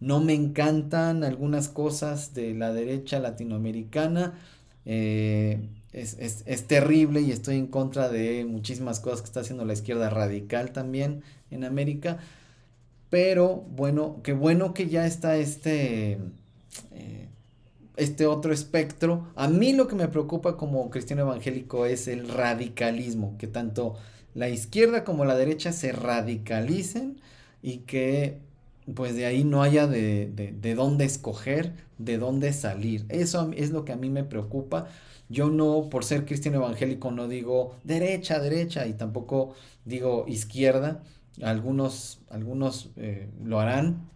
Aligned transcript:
No 0.00 0.18
me 0.20 0.34
encantan 0.34 1.24
algunas 1.24 1.68
cosas 1.68 2.32
de 2.34 2.54
la 2.54 2.72
derecha 2.72 3.18
latinoamericana. 3.18 4.38
Eh, 4.86 5.68
es, 5.92 6.66
terrible 6.66 7.20
y 7.20 7.32
estoy 7.32 7.56
en 7.56 7.66
contra 7.66 8.08
de 8.08 8.44
muchísimas 8.44 9.00
cosas 9.00 9.20
que 9.20 9.26
está 9.26 9.40
haciendo 9.40 9.64
la 9.64 9.72
izquierda 9.72 10.08
radical 10.08 10.72
también 10.72 11.22
en 11.50 11.64
América. 11.64 12.18
Pero 13.10 13.56
bueno, 13.56 14.20
qué 14.22 14.32
bueno 14.32 14.72
que 14.72 14.88
ya 14.88 15.06
está 15.06 15.36
este, 15.36 16.18
eh, 16.92 17.28
este 17.96 18.26
otro 18.26 18.52
espectro. 18.52 19.28
A 19.34 19.48
mí 19.48 19.74
lo 19.74 19.86
que 19.86 19.96
me 19.96 20.08
preocupa 20.08 20.56
como 20.56 20.88
cristiano 20.90 21.22
evangélico 21.22 21.86
es 21.86 22.08
el 22.08 22.28
radicalismo, 22.28 23.36
que 23.36 23.48
tanto 23.48 23.96
la 24.34 24.48
izquierda 24.48 25.04
como 25.04 25.24
la 25.24 25.36
derecha 25.36 25.72
se 25.72 25.92
radicalicen 25.92 27.20
y 27.62 27.78
que 27.78 28.38
pues 28.94 29.14
de 29.14 29.26
ahí 29.26 29.44
no 29.44 29.62
haya 29.62 29.86
de, 29.86 30.26
de, 30.26 30.74
dónde 30.74 31.04
escoger, 31.04 31.74
de 31.98 32.18
dónde 32.18 32.52
salir. 32.52 33.04
Eso 33.08 33.50
es 33.56 33.70
lo 33.70 33.84
que 33.84 33.92
a 33.92 33.96
mí 33.96 34.10
me 34.10 34.24
preocupa. 34.24 34.88
Yo 35.28 35.48
no, 35.48 35.88
por 35.90 36.04
ser 36.04 36.24
cristiano 36.24 36.58
evangélico, 36.58 37.10
no 37.10 37.28
digo 37.28 37.76
derecha, 37.84 38.40
derecha 38.40 38.86
y 38.86 38.94
tampoco 38.94 39.54
digo 39.84 40.24
izquierda. 40.26 41.02
Algunos, 41.42 42.20
algunos 42.30 42.90
eh, 42.96 43.28
lo 43.44 43.60
harán. 43.60 44.08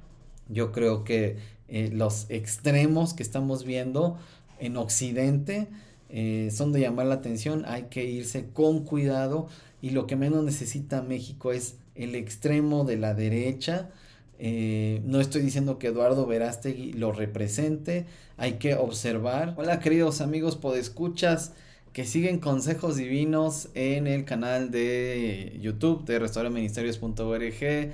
Yo 0.49 0.73
creo 0.73 1.05
que 1.05 1.37
eh, 1.69 1.91
los 1.93 2.27
extremos 2.31 3.15
que 3.15 3.23
estamos 3.23 3.65
viendo 3.65 4.19
en 4.59 4.77
Occidente 4.77 5.69
eh, 6.09 6.51
son 6.53 6.73
de 6.73 6.81
llamar 6.81 7.07
la 7.07 7.17
atención. 7.17 7.65
Hay 7.67 7.85
que 7.85 8.05
irse 8.05 8.47
con 8.53 8.85
cuidado 8.85 9.49
y 9.85 9.91
lo 9.91 10.07
que 10.07 10.17
menos 10.17 10.43
necesita 10.43 11.03
México 11.03 11.53
es 11.53 11.77
el 11.95 12.15
extremo 12.15 12.85
de 12.85 12.97
la 12.97 13.15
derecha 13.15 13.91
eh, 14.39 15.01
no 15.05 15.21
estoy 15.21 15.43
diciendo 15.43 15.79
que 15.79 15.89
Eduardo 15.89 16.27
Verástegui 16.27 16.93
lo 16.93 17.13
represente, 17.13 18.07
hay 18.37 18.55
que 18.55 18.75
observar. 18.75 19.55
Hola 19.57 19.79
queridos 19.81 20.21
amigos 20.21 20.57
podescuchas 20.57 21.53
que 21.93 22.05
siguen 22.05 22.41
consejos 22.41 22.97
divinos 22.97 23.69
en 23.75 24.09
el 24.09 24.25
canal 24.25 24.73
de 24.73 25.57
YouTube 25.63 26.05
de 26.05 26.19
restauraministerios.org 26.19 27.93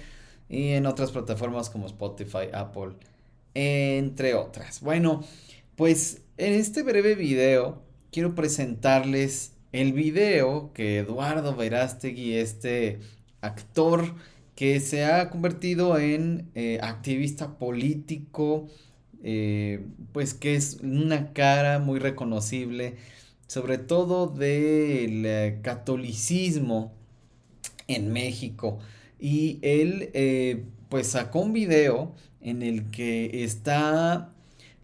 y 0.49 0.69
en 0.69 0.87
otras 0.87 1.11
plataformas 1.11 1.69
como 1.69 1.87
Spotify, 1.87 2.49
Apple, 2.53 2.93
entre 3.53 4.35
otras. 4.35 4.81
Bueno, 4.81 5.23
pues 5.77 6.23
en 6.39 6.55
este 6.55 6.83
breve 6.83 7.15
video 7.15 7.83
quiero 8.11 8.35
presentarles 8.35 9.53
el 9.73 9.93
video 9.93 10.73
que 10.73 10.99
Eduardo 10.99 11.55
Verástegui, 11.55 12.35
este 12.35 13.01
actor 13.41 14.15
que 14.55 14.81
se 14.81 15.05
ha 15.05 15.31
convertido 15.31 15.99
en 15.99 16.51
eh, 16.55 16.79
activista 16.83 17.57
político, 17.59 18.69
eh, 19.23 19.87
pues 20.13 20.35
que 20.35 20.55
es 20.55 20.79
una 20.83 21.33
cara 21.33 21.79
muy 21.79 21.99
reconocible, 21.99 22.97
sobre 23.47 23.79
todo 23.79 24.27
del 24.27 25.25
eh, 25.25 25.61
catolicismo 25.63 26.93
en 27.89 28.13
México. 28.13 28.79
Y 29.19 29.59
él 29.63 30.67
pues 30.89 31.09
sacó 31.09 31.41
un 31.41 31.53
video 31.53 32.15
en 32.41 32.63
el 32.63 32.91
que 32.91 33.45
está, 33.45 34.33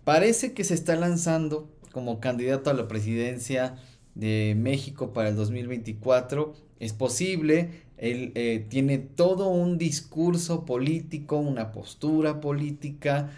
parece 0.04 0.52
que 0.52 0.62
se 0.64 0.74
está 0.74 0.94
lanzando 0.96 1.70
como 1.92 2.20
candidato 2.20 2.68
a 2.70 2.74
la 2.74 2.86
presidencia 2.86 3.76
de 4.16 4.56
México 4.58 5.12
para 5.12 5.28
el 5.28 5.36
2024. 5.36 6.54
Es 6.80 6.92
posible, 6.92 7.70
él 7.96 8.32
eh, 8.34 8.66
tiene 8.68 8.98
todo 8.98 9.48
un 9.48 9.78
discurso 9.78 10.64
político, 10.64 11.36
una 11.36 11.70
postura 11.70 12.40
política, 12.40 13.30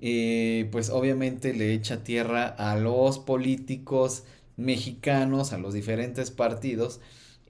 eh, 0.00 0.68
pues 0.70 0.90
obviamente 0.90 1.52
le 1.52 1.72
echa 1.72 2.04
tierra 2.04 2.46
a 2.46 2.76
los 2.76 3.18
políticos 3.18 4.24
mexicanos, 4.56 5.52
a 5.52 5.58
los 5.58 5.74
diferentes 5.74 6.30
partidos, 6.30 7.00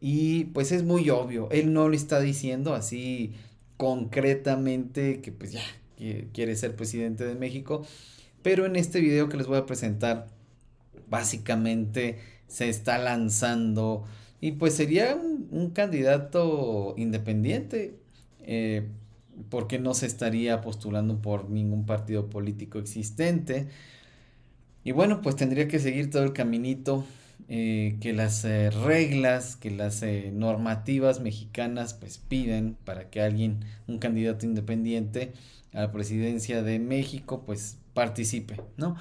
y 0.01 0.45
pues 0.47 0.73
es 0.73 0.83
muy 0.83 1.11
obvio, 1.11 1.49
él 1.51 1.73
no 1.73 1.89
le 1.89 1.97
está 1.97 2.21
diciendo 2.21 2.75
así 2.75 3.33
concretamente 3.77 5.21
que 5.21 5.33
pues 5.33 5.53
ya 5.53 5.63
quiere 6.33 6.57
ser 6.57 6.77
presidente 6.77 7.25
de 7.25 7.35
México, 7.35 7.87
pero 8.43 8.67
en 8.67 8.77
este 8.77 9.01
video 9.01 9.29
que 9.29 9.37
les 9.37 9.47
voy 9.47 9.59
a 9.59 9.67
presentar, 9.67 10.29
básicamente 11.09 12.19
se 12.49 12.69
está 12.69 12.99
lanzando 12.99 14.05
y 14.41 14.53
pues 14.53 14.75
sería 14.75 15.17
un, 15.17 15.71
candidato 15.71 16.95
independiente, 16.97 17.99
eh, 18.41 18.87
porque 19.51 19.79
no 19.79 19.95
se 19.95 20.07
estaría 20.07 20.61
postulando 20.61 21.21
por 21.21 21.51
ningún 21.51 21.87
partido 21.87 22.29
político 22.31 22.79
existente. 22.79 23.69
Y 24.85 24.93
bueno, 24.93 25.21
pues 25.23 25.37
tendría 25.37 25.69
que 25.69 25.79
seguir 25.79 26.11
todo 26.11 26.23
el 26.23 26.33
caminito 26.33 27.05
eh, 27.49 27.97
que 28.01 28.13
las 28.13 28.45
eh, 28.45 28.71
reglas, 28.71 29.57
que 29.57 29.71
las 29.71 30.03
normativas 30.33 31.21
mexicanas 31.21 31.95
pues 31.95 32.19
piden 32.19 32.77
para 32.85 33.11
que 33.11 33.21
alguien, 33.23 33.65
un 33.89 33.99
candidato 33.99 34.47
independiente 34.47 35.33
a 35.73 35.81
la 35.83 35.93
presidencia 35.93 36.63
de 36.63 36.79
México, 36.79 37.43
pues 37.45 37.79
participe, 37.95 38.61
¿no? 38.77 38.97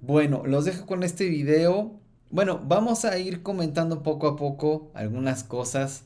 Bueno, 0.00 0.44
los 0.46 0.64
dejo 0.64 0.86
con 0.86 1.02
este 1.02 1.28
video. 1.28 2.01
Bueno, 2.32 2.58
vamos 2.64 3.04
a 3.04 3.18
ir 3.18 3.42
comentando 3.42 4.02
poco 4.02 4.26
a 4.26 4.36
poco 4.36 4.90
algunas 4.94 5.44
cosas. 5.44 6.04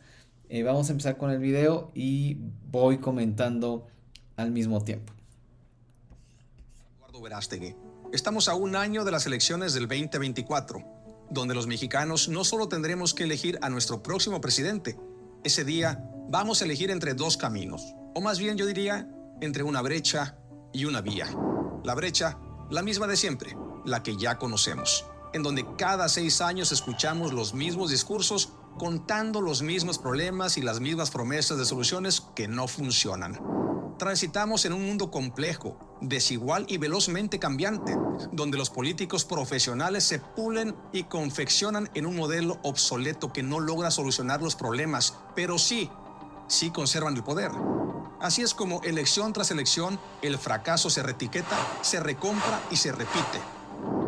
Eh, 0.49 0.65
vamos 0.65 0.89
a 0.89 0.91
empezar 0.91 1.17
con 1.19 1.31
el 1.31 1.39
video 1.39 1.93
y 1.95 2.39
voy 2.69 2.99
comentando 2.99 3.87
al 4.37 4.51
mismo 4.51 4.83
tiempo. 4.83 5.13
Eduardo 6.97 7.23
Verástegui. 7.23 7.77
Estamos 8.13 8.49
a 8.49 8.57
un 8.57 8.75
año 8.75 9.05
de 9.05 9.13
las 9.13 9.27
elecciones 9.27 9.73
del 9.73 9.87
2024, 9.87 10.83
donde 11.31 11.55
los 11.55 11.69
mexicanos 11.69 12.29
no 12.29 12.43
solo 12.43 12.67
tendremos 12.67 13.15
que 13.15 13.23
elegir 13.23 13.57
a 13.63 13.71
nuestro 13.71 14.03
próximo 14.03 14.41
presidente, 14.41 14.99
ese 15.45 15.65
día 15.65 16.11
vamos 16.29 16.61
a 16.61 16.65
elegir 16.65 16.91
entre 16.91 17.15
dos 17.15 17.37
caminos, 17.37 17.95
o 18.17 18.21
más 18.21 18.41
bien 18.41 18.57
yo 18.57 18.67
diría 18.67 19.09
entre 19.41 19.63
una 19.63 19.81
brecha 19.81 20.37
y 20.73 20.87
una 20.87 21.03
vía. 21.03 21.29
La 21.85 21.95
brecha, 21.95 22.37
la 22.69 22.83
misma 22.83 23.07
de 23.07 23.17
siempre, 23.17 23.57
la 23.85 24.03
que 24.03 24.17
ya 24.17 24.39
conocemos 24.39 25.07
en 25.33 25.43
donde 25.43 25.67
cada 25.77 26.09
seis 26.09 26.41
años 26.41 26.73
escuchamos 26.73 27.33
los 27.33 27.55
mismos 27.55 27.91
discursos 27.91 28.51
contando 28.79 29.41
los 29.41 29.63
mismos 29.63 29.99
problemas 29.99 30.59
y 30.59 30.63
las 30.63 30.81
mismas 30.81 31.11
promesas 31.11 31.59
de 31.59 31.65
soluciones 31.65 32.23
que 32.35 32.49
no 32.49 32.69
funcionan. 32.69 33.41
Transitamos 33.99 34.67
en 34.67 34.75
un 34.75 34.85
mundo 34.85 35.11
complejo, 35.11 35.79
desigual 36.03 36.67
y 36.69 36.77
velozmente 36.77 37.39
cambiante, 37.39 37.97
donde 38.33 38.59
los 38.59 38.69
políticos 38.69 39.25
profesionales 39.25 40.05
se 40.05 40.19
pulen 40.19 40.77
y 40.93 41.05
confeccionan 41.05 41.89
en 41.95 42.05
un 42.05 42.17
modelo 42.17 42.59
obsoleto 42.63 43.33
que 43.33 43.43
no 43.43 43.59
logra 43.59 43.91
solucionar 43.91 44.43
los 44.43 44.55
problemas, 44.55 45.15
pero 45.35 45.59
sí, 45.59 45.91
sí 46.47 46.71
conservan 46.71 47.17
el 47.17 47.25
poder. 47.25 47.51
Así 48.21 48.43
es 48.43 48.53
como 48.53 48.83
elección 48.83 49.33
tras 49.33 49.51
elección, 49.51 49.99
el 50.21 50.37
fracaso 50.37 50.91
se 50.91 51.03
retiqueta, 51.03 51.57
se 51.81 52.01
recompra 52.01 52.61
y 52.71 52.77
se 52.77 52.93
repite 52.93 53.56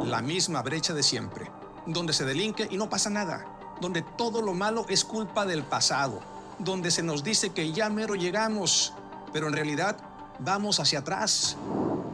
la 0.04 0.22
misma 0.22 0.62
brecha 0.62 0.94
de 0.94 1.03
siempre, 1.03 1.50
donde 1.86 2.12
se 2.12 2.25
delinque 2.25 2.69
y 2.70 2.76
no 2.76 2.88
pasa 2.88 3.10
nada, 3.10 3.44
donde 3.81 4.03
todo 4.03 4.42
lo 4.42 4.54
malo 4.54 4.86
es 4.88 5.04
culpa 5.04 5.47
del 5.47 5.64
pasado, 5.64 6.20
donde 6.59 6.91
se 6.91 7.03
nos 7.03 7.25
dice 7.25 7.50
que 7.50 7.72
ya 7.72 7.88
mero 7.91 8.14
llegamos, 8.14 8.92
pero 9.32 9.48
en 9.48 9.53
realidad 9.53 9.97
vamos 10.38 10.81
hacia 10.81 11.00
atrás. 11.00 11.56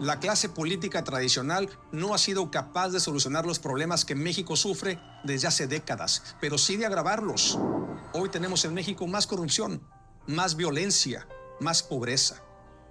La 0.01 0.19
clase 0.19 0.49
política 0.49 1.05
tradicional 1.05 1.71
no 1.93 2.15
ha 2.15 2.19
sido 2.19 2.51
capaz 2.51 2.91
de 2.91 3.01
solucionar 3.01 3.47
los 3.47 3.59
problemas 3.59 4.05
que 4.05 4.15
México 4.15 4.57
sufre 4.57 4.99
desde 5.23 5.47
hace 5.47 5.67
décadas, 5.67 6.37
pero 6.41 6.59
sí 6.59 6.77
de 6.77 6.87
agravarlos. 6.87 7.59
Hoy 8.13 8.29
tenemos 8.29 8.65
en 8.65 8.75
México 8.75 9.07
más 9.07 9.27
corrupción, 9.27 9.83
más 10.27 10.57
violencia, 10.57 11.27
más 11.61 11.83
pobreza. 11.83 12.43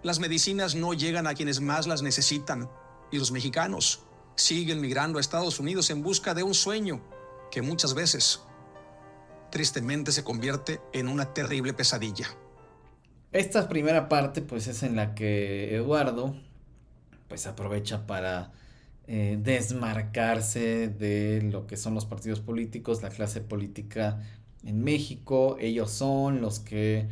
Las 0.01 0.19
medicinas 0.19 0.75
no 0.75 0.93
llegan 0.93 1.27
a 1.27 1.33
quienes 1.33 1.61
más 1.61 1.87
las 1.87 2.01
necesitan 2.01 2.69
y 3.11 3.19
los 3.19 3.31
mexicanos 3.31 4.01
siguen 4.35 4.81
migrando 4.81 5.17
a 5.17 5.21
Estados 5.21 5.59
Unidos 5.59 5.89
en 5.89 6.01
busca 6.01 6.33
de 6.33 6.43
un 6.43 6.53
sueño 6.53 7.01
que 7.51 7.61
muchas 7.61 7.93
veces, 7.93 8.41
tristemente, 9.51 10.11
se 10.11 10.23
convierte 10.23 10.81
en 10.91 11.07
una 11.07 11.33
terrible 11.33 11.73
pesadilla. 11.73 12.27
Esta 13.31 13.67
primera 13.67 14.09
parte, 14.09 14.41
pues, 14.41 14.67
es 14.67 14.83
en 14.83 14.95
la 14.95 15.15
que 15.15 15.75
Eduardo, 15.75 16.35
pues, 17.27 17.47
aprovecha 17.47 18.05
para 18.05 18.51
eh, 19.05 19.37
desmarcarse 19.41 20.87
de 20.87 21.41
lo 21.41 21.67
que 21.67 21.77
son 21.77 21.93
los 21.93 22.05
partidos 22.05 22.39
políticos, 22.39 23.01
la 23.01 23.09
clase 23.09 23.41
política 23.41 24.21
en 24.63 24.83
México. 24.83 25.57
Ellos 25.59 25.91
son 25.91 26.41
los 26.41 26.59
que 26.59 27.07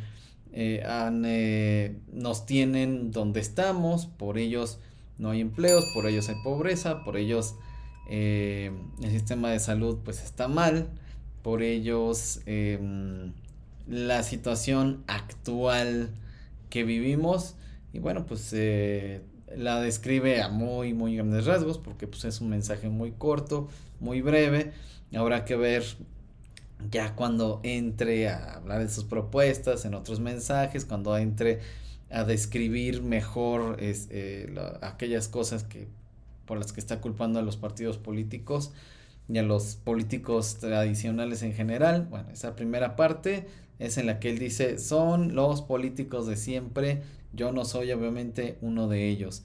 eh, 0.52 0.82
eh, 0.84 1.96
nos 2.12 2.46
tienen 2.46 3.10
donde 3.10 3.40
estamos, 3.40 4.06
por 4.06 4.38
ellos 4.38 4.80
no 5.22 5.30
hay 5.30 5.40
empleos, 5.40 5.86
por 5.94 6.06
ellos 6.06 6.28
hay 6.28 6.34
pobreza, 6.42 7.04
por 7.04 7.16
ellos 7.16 7.54
eh, 8.08 8.72
el 9.00 9.10
sistema 9.12 9.50
de 9.50 9.60
salud 9.60 9.98
pues 10.04 10.22
está 10.22 10.48
mal, 10.48 10.88
por 11.42 11.62
ellos 11.62 12.40
em, 12.46 13.32
la 13.86 14.24
situación 14.24 15.04
actual 15.06 16.10
que 16.70 16.82
vivimos 16.82 17.54
y 17.92 18.00
bueno, 18.00 18.26
pues 18.26 18.50
eh, 18.52 19.22
la 19.56 19.80
describe 19.80 20.42
a 20.42 20.48
muy, 20.48 20.92
muy 20.92 21.14
grandes 21.14 21.46
rasgos 21.46 21.78
porque 21.78 22.08
pues 22.08 22.24
es 22.24 22.40
un 22.40 22.48
mensaje 22.48 22.88
muy 22.88 23.12
corto, 23.12 23.68
muy 24.00 24.22
breve. 24.22 24.72
Habrá 25.14 25.44
que 25.44 25.54
ver 25.54 25.84
ya 26.90 27.14
cuando 27.14 27.60
entre 27.62 28.28
a 28.28 28.54
hablar 28.54 28.80
de 28.80 28.88
sus 28.88 29.04
propuestas, 29.04 29.84
en 29.84 29.94
otros 29.94 30.18
mensajes, 30.18 30.84
cuando 30.84 31.16
entre 31.16 31.60
a 32.12 32.24
describir 32.24 33.02
mejor 33.02 33.82
es, 33.82 34.08
eh, 34.10 34.54
aquellas 34.82 35.28
cosas 35.28 35.64
que 35.64 35.88
por 36.46 36.58
las 36.58 36.72
que 36.72 36.80
está 36.80 37.00
culpando 37.00 37.38
a 37.38 37.42
los 37.42 37.56
partidos 37.56 37.98
políticos 37.98 38.72
y 39.28 39.38
a 39.38 39.42
los 39.42 39.76
políticos 39.76 40.58
tradicionales 40.58 41.42
en 41.42 41.54
general. 41.54 42.06
Bueno, 42.10 42.28
esa 42.30 42.54
primera 42.54 42.96
parte 42.96 43.46
es 43.78 43.96
en 43.96 44.06
la 44.06 44.20
que 44.20 44.30
él 44.30 44.38
dice, 44.38 44.78
son 44.78 45.34
los 45.34 45.62
políticos 45.62 46.26
de 46.26 46.36
siempre, 46.36 47.02
yo 47.32 47.52
no 47.52 47.64
soy 47.64 47.90
obviamente 47.92 48.58
uno 48.60 48.88
de 48.88 49.08
ellos. 49.08 49.44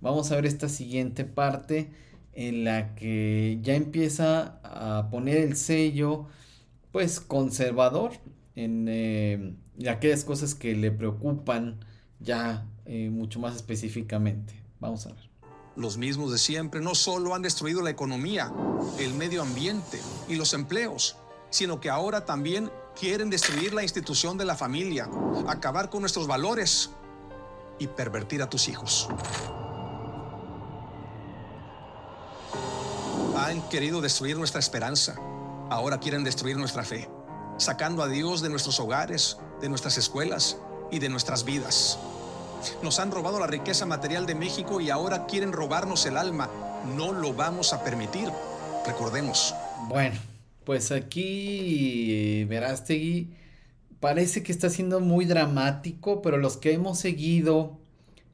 Vamos 0.00 0.30
a 0.30 0.36
ver 0.36 0.46
esta 0.46 0.68
siguiente 0.68 1.24
parte 1.24 1.90
en 2.34 2.64
la 2.64 2.94
que 2.94 3.58
ya 3.62 3.74
empieza 3.74 4.60
a 4.62 5.08
poner 5.10 5.38
el 5.38 5.56
sello 5.56 6.26
pues 6.92 7.20
conservador 7.20 8.12
en 8.54 8.86
eh, 8.88 9.54
aquellas 9.88 10.24
cosas 10.24 10.54
que 10.54 10.76
le 10.76 10.92
preocupan 10.92 11.80
ya 12.20 12.66
eh, 12.86 13.10
mucho 13.10 13.40
más 13.40 13.56
específicamente. 13.56 14.54
Vamos 14.80 15.06
a 15.06 15.10
ver. 15.10 15.30
Los 15.76 15.96
mismos 15.96 16.30
de 16.30 16.38
siempre 16.38 16.80
no 16.80 16.94
solo 16.94 17.34
han 17.34 17.42
destruido 17.42 17.82
la 17.82 17.90
economía, 17.90 18.52
el 18.98 19.14
medio 19.14 19.42
ambiente 19.42 20.00
y 20.28 20.36
los 20.36 20.54
empleos, 20.54 21.16
sino 21.50 21.80
que 21.80 21.90
ahora 21.90 22.24
también 22.24 22.70
quieren 22.98 23.28
destruir 23.28 23.74
la 23.74 23.82
institución 23.82 24.38
de 24.38 24.44
la 24.44 24.54
familia, 24.54 25.08
acabar 25.48 25.90
con 25.90 26.00
nuestros 26.00 26.26
valores 26.26 26.90
y 27.78 27.88
pervertir 27.88 28.40
a 28.42 28.48
tus 28.48 28.68
hijos. 28.68 29.08
Han 33.36 33.68
querido 33.68 34.00
destruir 34.00 34.38
nuestra 34.38 34.60
esperanza, 34.60 35.16
ahora 35.70 35.98
quieren 35.98 36.22
destruir 36.22 36.56
nuestra 36.56 36.84
fe, 36.84 37.10
sacando 37.58 38.02
a 38.02 38.08
Dios 38.08 38.42
de 38.42 38.48
nuestros 38.48 38.78
hogares, 38.78 39.38
de 39.60 39.68
nuestras 39.68 39.98
escuelas 39.98 40.56
y 40.90 40.98
de 40.98 41.08
nuestras 41.08 41.44
vidas. 41.44 41.98
Nos 42.82 42.98
han 42.98 43.10
robado 43.10 43.38
la 43.38 43.46
riqueza 43.46 43.86
material 43.86 44.26
de 44.26 44.34
México 44.34 44.80
y 44.80 44.90
ahora 44.90 45.26
quieren 45.26 45.52
robarnos 45.52 46.06
el 46.06 46.16
alma. 46.16 46.48
No 46.96 47.12
lo 47.12 47.34
vamos 47.34 47.72
a 47.72 47.84
permitir. 47.84 48.28
Recordemos. 48.86 49.54
Bueno, 49.88 50.16
pues 50.64 50.92
aquí 50.92 52.44
Verástegui 52.44 53.34
parece 54.00 54.42
que 54.42 54.52
está 54.52 54.68
siendo 54.70 55.00
muy 55.00 55.24
dramático, 55.24 56.22
pero 56.22 56.36
los 56.36 56.56
que 56.56 56.72
hemos 56.72 56.98
seguido 56.98 57.78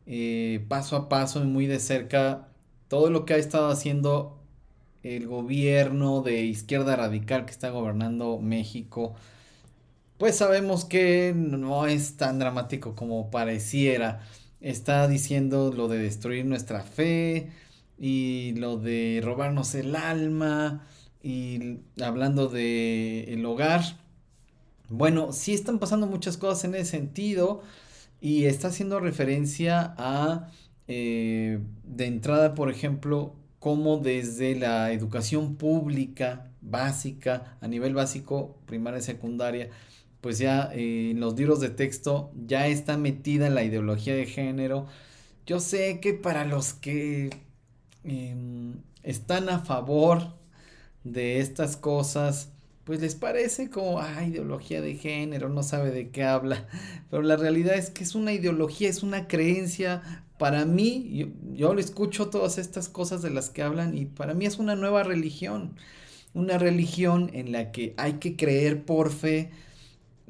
eh, 0.07 0.65
paso 0.69 0.97
a 0.97 1.09
paso 1.09 1.43
y 1.43 1.47
muy 1.47 1.67
de 1.67 1.79
cerca 1.79 2.49
todo 2.89 3.11
lo 3.11 3.25
que 3.25 3.35
ha 3.35 3.37
estado 3.37 3.69
haciendo 3.69 4.41
el 5.05 5.29
gobierno 5.29 6.23
de 6.23 6.43
izquierda 6.43 6.97
radical 6.97 7.45
que 7.45 7.53
está 7.53 7.71
gobernando 7.71 8.39
México, 8.39 9.15
pues 10.21 10.37
sabemos 10.37 10.85
que 10.85 11.33
no 11.35 11.87
es 11.87 12.19
tan 12.19 12.39
dramático 12.39 12.95
como 12.95 13.31
pareciera. 13.31 14.21
Está 14.61 15.09
diciendo 15.09 15.73
lo 15.75 15.89
de 15.89 15.97
destruir 15.97 16.45
nuestra 16.45 16.83
fe 16.83 17.49
y 17.99 18.53
lo 18.57 18.77
de 18.77 19.23
robarnos 19.25 19.75
el 19.75 19.97
alma 19.97 20.87
y 21.23 21.79
hablando 22.03 22.49
de 22.49 23.33
el 23.33 23.47
hogar. 23.47 23.81
Bueno, 24.91 25.33
sí 25.33 25.55
están 25.55 25.79
pasando 25.79 26.07
muchas 26.07 26.37
cosas 26.37 26.65
en 26.65 26.75
ese 26.75 26.91
sentido 26.91 27.63
y 28.21 28.45
está 28.45 28.69
haciendo 28.69 29.01
referencia 29.01 29.95
a 29.97 30.51
eh, 30.87 31.61
de 31.85 32.05
entrada, 32.05 32.55
por 32.55 32.71
ejemplo, 32.71 33.37
cómo 33.59 33.97
desde 33.97 34.55
la 34.55 34.93
educación 34.93 35.57
pública 35.57 36.51
básica, 36.61 37.57
a 37.63 37.69
nivel 37.69 37.95
básico, 37.95 38.59
primaria 38.67 38.99
y 38.99 39.03
secundaria, 39.03 39.71
pues 40.21 40.39
ya 40.39 40.71
eh, 40.75 41.11
en 41.13 41.21
los 41.21 41.37
libros 41.39 41.61
de 41.61 41.71
texto 41.71 42.33
ya 42.47 42.67
está 42.67 42.97
metida 42.97 43.51
la 43.51 43.65
ideología 43.65 44.15
de 44.15 44.27
género. 44.27 44.87
Yo 45.47 45.61
sé 45.61 46.01
que 46.01 46.15
para 46.15 46.45
los 46.45 46.75
que 46.75 47.31
em, 48.05 48.75
están 49.03 49.49
a 49.49 49.61
favor 49.61 50.35
de 51.05 51.41
estas 51.41 51.77
cosas, 51.77 52.51
pues 52.85 53.01
les 53.01 53.15
parece 53.15 53.71
como, 53.71 54.01
ah, 54.01 54.25
ideología 54.25 54.81
de 54.81 54.95
género, 54.97 55.49
no 55.49 55.63
sabe 55.63 55.91
de 55.91 56.11
qué 56.11 56.25
habla. 56.25 56.67
Pero 57.11 57.23
la 57.23 57.37
realidad 57.37 57.77
es 57.77 57.91
que 57.91 58.05
es 58.05 58.15
una 58.15 58.33
ideología, 58.33 58.89
es 58.89 59.03
una 59.03 59.29
creencia. 59.29 60.25
Para 60.39 60.65
mí, 60.65 61.11
yo, 61.15 61.27
yo 61.53 61.75
le 61.75 61.81
escucho 61.83 62.31
todas 62.31 62.59
estas 62.59 62.89
cosas 62.89 63.23
de 63.23 63.31
las 63.31 63.51
que 63.51 63.63
hablan 63.63 63.97
y 63.97 64.07
para 64.07 64.35
mí 64.35 64.47
es 64.47 64.59
una 64.59 64.77
nueva 64.77 65.03
religión. 65.03 65.77
Una 66.35 66.59
religión 66.59 67.31
en 67.35 67.53
la 67.53 67.73
que 67.73 67.95
hay 67.97 68.15
que 68.15 68.37
creer 68.37 68.85
por 68.85 69.11
fe, 69.11 69.51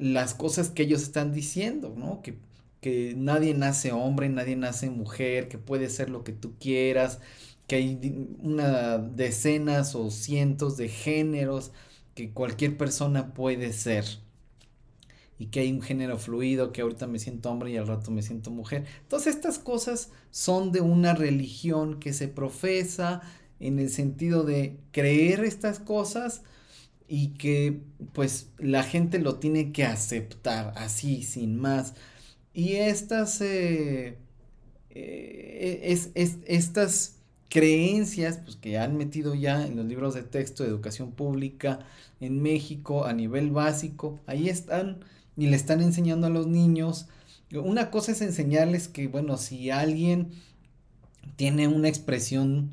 las 0.01 0.33
cosas 0.33 0.69
que 0.69 0.83
ellos 0.83 1.03
están 1.03 1.31
diciendo, 1.31 1.93
¿no? 1.95 2.21
Que, 2.23 2.35
que 2.81 3.13
nadie 3.15 3.53
nace 3.53 3.91
hombre, 3.91 4.29
nadie 4.29 4.55
nace 4.55 4.89
mujer, 4.89 5.47
que 5.47 5.59
puede 5.59 5.89
ser 5.89 6.09
lo 6.09 6.23
que 6.23 6.33
tú 6.33 6.55
quieras, 6.59 7.19
que 7.67 7.75
hay 7.77 8.27
una 8.41 8.97
decenas 8.97 9.95
o 9.95 10.09
cientos 10.09 10.75
de 10.77 10.89
géneros 10.89 11.71
que 12.15 12.31
cualquier 12.31 12.77
persona 12.77 13.33
puede 13.33 13.73
ser 13.73 14.05
y 15.37 15.47
que 15.47 15.61
hay 15.61 15.71
un 15.71 15.81
género 15.81 16.17
fluido, 16.17 16.71
que 16.71 16.81
ahorita 16.81 17.07
me 17.07 17.19
siento 17.19 17.51
hombre 17.51 17.71
y 17.71 17.77
al 17.77 17.87
rato 17.87 18.11
me 18.11 18.23
siento 18.23 18.51
mujer. 18.51 18.85
Todas 19.07 19.27
estas 19.27 19.59
cosas 19.59 20.09
son 20.31 20.71
de 20.71 20.81
una 20.81 21.13
religión 21.13 21.99
que 21.99 22.13
se 22.13 22.27
profesa 22.27 23.21
en 23.59 23.79
el 23.79 23.89
sentido 23.89 24.43
de 24.43 24.77
creer 24.91 25.43
estas 25.43 25.79
cosas 25.79 26.41
y 27.13 27.33
que 27.33 27.81
pues 28.13 28.47
la 28.57 28.83
gente 28.83 29.19
lo 29.19 29.35
tiene 29.35 29.73
que 29.73 29.83
aceptar 29.83 30.71
así, 30.77 31.23
sin 31.23 31.57
más. 31.57 31.93
Y 32.53 32.75
estas, 32.75 33.41
eh, 33.41 34.15
eh, 34.91 35.79
es, 35.83 36.09
estas 36.15 37.17
creencias 37.49 38.37
pues, 38.37 38.55
que 38.55 38.77
han 38.77 38.95
metido 38.95 39.35
ya 39.35 39.67
en 39.67 39.75
los 39.75 39.85
libros 39.87 40.13
de 40.13 40.23
texto 40.23 40.63
de 40.63 40.69
educación 40.69 41.11
pública 41.11 41.79
en 42.21 42.41
México 42.41 43.03
a 43.03 43.11
nivel 43.11 43.51
básico, 43.51 44.17
ahí 44.25 44.47
están 44.47 45.03
y 45.35 45.47
le 45.47 45.57
están 45.57 45.81
enseñando 45.81 46.27
a 46.27 46.29
los 46.29 46.47
niños. 46.47 47.07
Una 47.53 47.91
cosa 47.91 48.13
es 48.13 48.21
enseñarles 48.21 48.87
que, 48.87 49.09
bueno, 49.09 49.35
si 49.35 49.69
alguien 49.69 50.29
tiene 51.35 51.67
una 51.67 51.89
expresión 51.89 52.71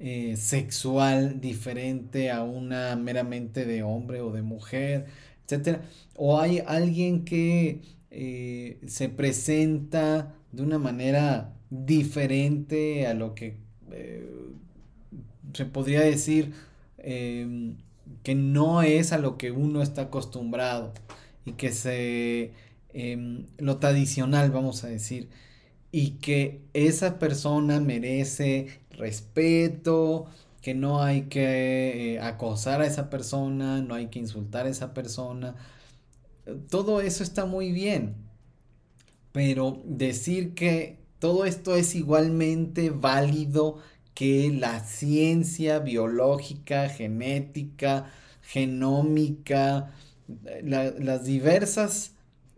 eh, 0.00 0.36
sexual 0.38 1.40
diferente 1.42 2.30
a 2.30 2.42
una 2.42 2.96
meramente 2.96 3.66
de 3.66 3.82
hombre 3.82 4.22
o 4.22 4.32
de 4.32 4.42
mujer, 4.42 5.06
etcétera. 5.44 5.82
O 6.16 6.40
hay 6.40 6.60
alguien 6.66 7.24
que 7.24 7.82
eh, 8.10 8.80
se 8.86 9.10
presenta 9.10 10.34
de 10.52 10.62
una 10.62 10.78
manera 10.78 11.54
diferente 11.70 13.06
a 13.06 13.14
lo 13.14 13.34
que 13.34 13.58
eh, 13.92 14.26
se 15.52 15.66
podría 15.66 16.00
decir 16.00 16.54
em, 16.98 17.76
que 18.22 18.34
no 18.34 18.82
es 18.82 19.12
a 19.12 19.18
lo 19.18 19.36
que 19.38 19.50
uno 19.52 19.82
está 19.82 20.02
acostumbrado 20.02 20.92
y 21.44 21.52
que 21.52 21.72
se 21.72 22.52
em, 22.94 23.46
lo 23.58 23.78
tradicional 23.78 24.50
vamos 24.50 24.84
a 24.84 24.88
decir 24.88 25.28
y 25.92 26.12
que 26.12 26.62
esa 26.74 27.18
persona 27.18 27.80
merece 27.80 28.80
respeto, 28.90 30.26
que 30.62 30.74
no 30.74 31.02
hay 31.02 31.22
que 31.22 32.14
eh, 32.14 32.20
acosar 32.20 32.82
a 32.82 32.86
esa 32.86 33.10
persona, 33.10 33.80
no 33.80 33.94
hay 33.94 34.06
que 34.08 34.18
insultar 34.18 34.66
a 34.66 34.70
esa 34.70 34.94
persona. 34.94 35.56
Todo 36.68 37.00
eso 37.00 37.22
está 37.22 37.46
muy 37.46 37.72
bien. 37.72 38.14
Pero 39.32 39.80
decir 39.84 40.54
que 40.54 40.98
todo 41.18 41.44
esto 41.44 41.76
es 41.76 41.94
igualmente 41.94 42.90
válido 42.90 43.78
que 44.14 44.50
la 44.50 44.80
ciencia 44.80 45.78
biológica, 45.78 46.88
genética, 46.88 48.10
genómica, 48.42 49.92
las 50.62 51.24
diversas 51.24 52.12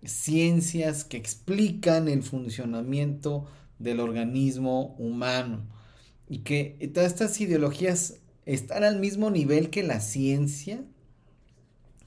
ciencias 0.05 1.05
que 1.05 1.17
explican 1.17 2.09
el 2.09 2.23
funcionamiento 2.23 3.47
del 3.79 4.01
organismo 4.01 4.95
humano 4.99 5.65
y 6.29 6.39
que 6.39 6.91
todas 6.95 7.13
estas 7.13 7.41
ideologías 7.41 8.21
están 8.47 8.85
al 8.85 8.99
mismo 8.99 9.31
nivel 9.31 9.71
que 9.71 9.83
la 9.83 10.01
ciencia, 10.01 10.83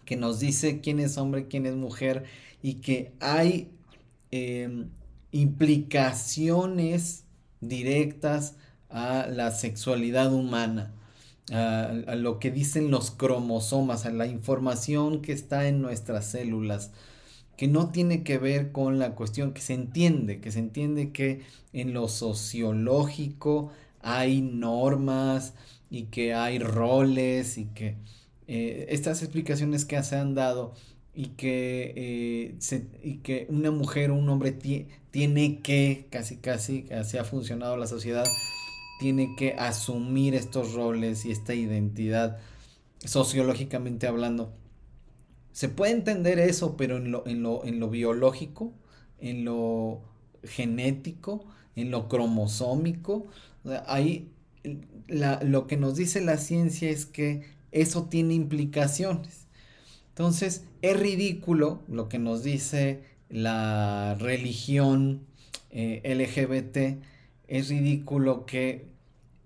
que 0.05 0.15
nos 0.15 0.39
dice 0.39 0.81
quién 0.81 0.99
es 0.99 1.17
hombre, 1.17 1.47
quién 1.47 1.65
es 1.65 1.75
mujer, 1.75 2.25
y 2.61 2.75
que 2.75 3.13
hay 3.19 3.71
em, 4.31 4.89
implicaciones 5.31 7.23
directas 7.61 8.55
a 8.89 9.27
la 9.27 9.51
sexualidad 9.51 10.33
humana, 10.33 10.93
a, 11.51 12.15
lo 12.15 12.39
que 12.39 12.51
dicen 12.51 12.91
los 12.91 13.11
cromosomas, 13.11 14.05
a 14.05 14.11
la 14.11 14.25
información 14.25 15.21
que 15.21 15.33
está 15.33 15.67
en 15.67 15.81
nuestras 15.81 16.25
células. 16.25 16.91
Que 17.57 17.67
no 17.67 17.89
tiene 17.89 18.23
que 18.23 18.37
ver 18.37 18.71
con 18.71 18.99
la 18.99 19.15
cuestión 19.15 19.53
que 19.53 19.61
se 19.61 19.73
entiende, 19.73 20.41
que 20.41 20.51
se 20.51 20.59
entiende 20.59 21.11
que 21.11 21.41
en 21.73 21.93
lo 21.93 22.07
sociológico 22.07 23.71
hay 24.01 24.41
normas 24.41 25.53
y 25.89 26.03
que 26.03 26.33
hay 26.33 26.59
roles 26.59 27.57
y 27.57 27.65
que 27.65 27.95
eh, 28.47 28.87
estas 28.89 29.23
explicaciones 29.23 29.85
que 29.85 30.01
se 30.03 30.15
han 30.17 30.35
dado 30.35 30.73
y 31.13 31.29
que, 31.29 31.93
eh, 31.95 32.55
y 33.03 33.17
que 33.17 33.47
una 33.49 33.71
mujer 33.71 34.11
o 34.11 34.15
un 34.15 34.27
hombre 34.29 34.51
tiene 34.51 35.61
que, 35.61 36.07
casi 36.11 36.37
casi, 36.37 36.85
así 36.91 37.17
ha 37.17 37.23
funcionado 37.23 37.77
la 37.77 37.87
sociedad, 37.87 38.25
tiene 38.99 39.35
que 39.37 39.53
asumir 39.53 40.35
estos 40.35 40.73
roles 40.73 41.25
y 41.25 41.31
esta 41.31 41.53
identidad 41.53 42.37
sociológicamente 43.03 44.07
hablando. 44.07 44.53
Se 45.55 45.69
puede 45.69 45.93
entender 45.93 46.37
eso, 46.37 46.75
pero 46.75 46.97
en 46.97 47.13
lo, 47.13 47.25
en 47.25 47.41
lo, 47.41 47.63
en 47.63 47.79
lo 47.79 47.89
biológico, 47.89 48.73
en 49.21 49.45
lo 49.45 50.01
genético, 50.43 51.45
en 51.77 51.91
lo 51.91 52.09
cromosómico, 52.09 53.27
ahí 53.87 54.27
lo 55.07 55.65
que 55.67 55.77
nos 55.77 55.95
dice 55.95 56.19
la 56.19 56.35
ciencia 56.35 56.89
es 56.89 57.05
que 57.05 57.43
eso 57.71 58.03
tiene 58.09 58.33
implicaciones. 58.33 59.47
Entonces, 60.09 60.65
es 60.81 60.99
ridículo 60.99 61.79
lo 61.87 62.09
que 62.09 62.19
nos 62.19 62.43
dice 62.43 63.03
la 63.29 64.17
religión 64.19 65.21
eh, 65.69 66.01
LGBT, 66.03 67.01
es 67.47 67.69
ridículo 67.69 68.45
que 68.45 68.87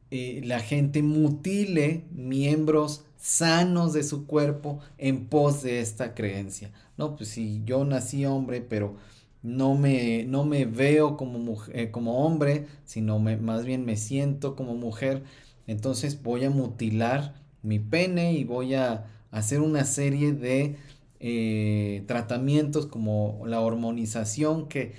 eh, 0.09 0.41
la 0.43 0.59
gente 0.59 1.03
mutile 1.03 2.05
miembros 2.09 3.05
sanos 3.19 3.93
de 3.93 4.03
su 4.03 4.25
cuerpo 4.25 4.79
en 4.97 5.27
pos 5.27 5.61
de 5.61 5.81
esta 5.81 6.15
creencia. 6.15 6.71
No, 6.97 7.15
pues 7.15 7.29
si 7.29 7.61
yo 7.65 7.85
nací 7.85 8.25
hombre, 8.25 8.61
pero 8.61 8.95
no 9.43 9.75
me, 9.75 10.23
no 10.25 10.45
me 10.45 10.65
veo 10.65 11.17
como, 11.17 11.57
eh, 11.73 11.91
como 11.91 12.25
hombre, 12.25 12.67
sino 12.85 13.19
más 13.19 13.65
bien 13.65 13.85
me 13.85 13.97
siento 13.97 14.55
como 14.55 14.75
mujer, 14.75 15.23
entonces 15.67 16.21
voy 16.23 16.45
a 16.45 16.49
mutilar 16.49 17.35
mi 17.61 17.79
pene 17.79 18.33
y 18.33 18.43
voy 18.43 18.73
a 18.73 19.05
hacer 19.31 19.61
una 19.61 19.83
serie 19.85 20.33
de 20.33 20.77
eh, 21.19 22.03
tratamientos 22.07 22.85
como 22.87 23.43
la 23.45 23.61
hormonización 23.61 24.67
que 24.67 24.93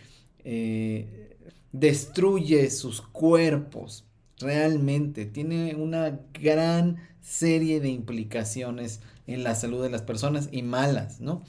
eh, 0.45 1.37
destruye 1.73 2.71
sus 2.71 3.01
cuerpos 3.03 4.05
realmente, 4.41 5.27
tiene 5.27 5.75
una 5.75 6.21
gran 6.35 6.97
serie 7.21 7.81
de 7.81 7.91
implicaciones 7.91 9.01
en 9.27 9.45
la 9.45 9.55
salud 9.55 9.83
de 9.83 9.91
las 9.91 10.03
personas 10.03 10.49
y 10.51 10.63
malas, 10.63 11.21
¿no? 11.21 11.43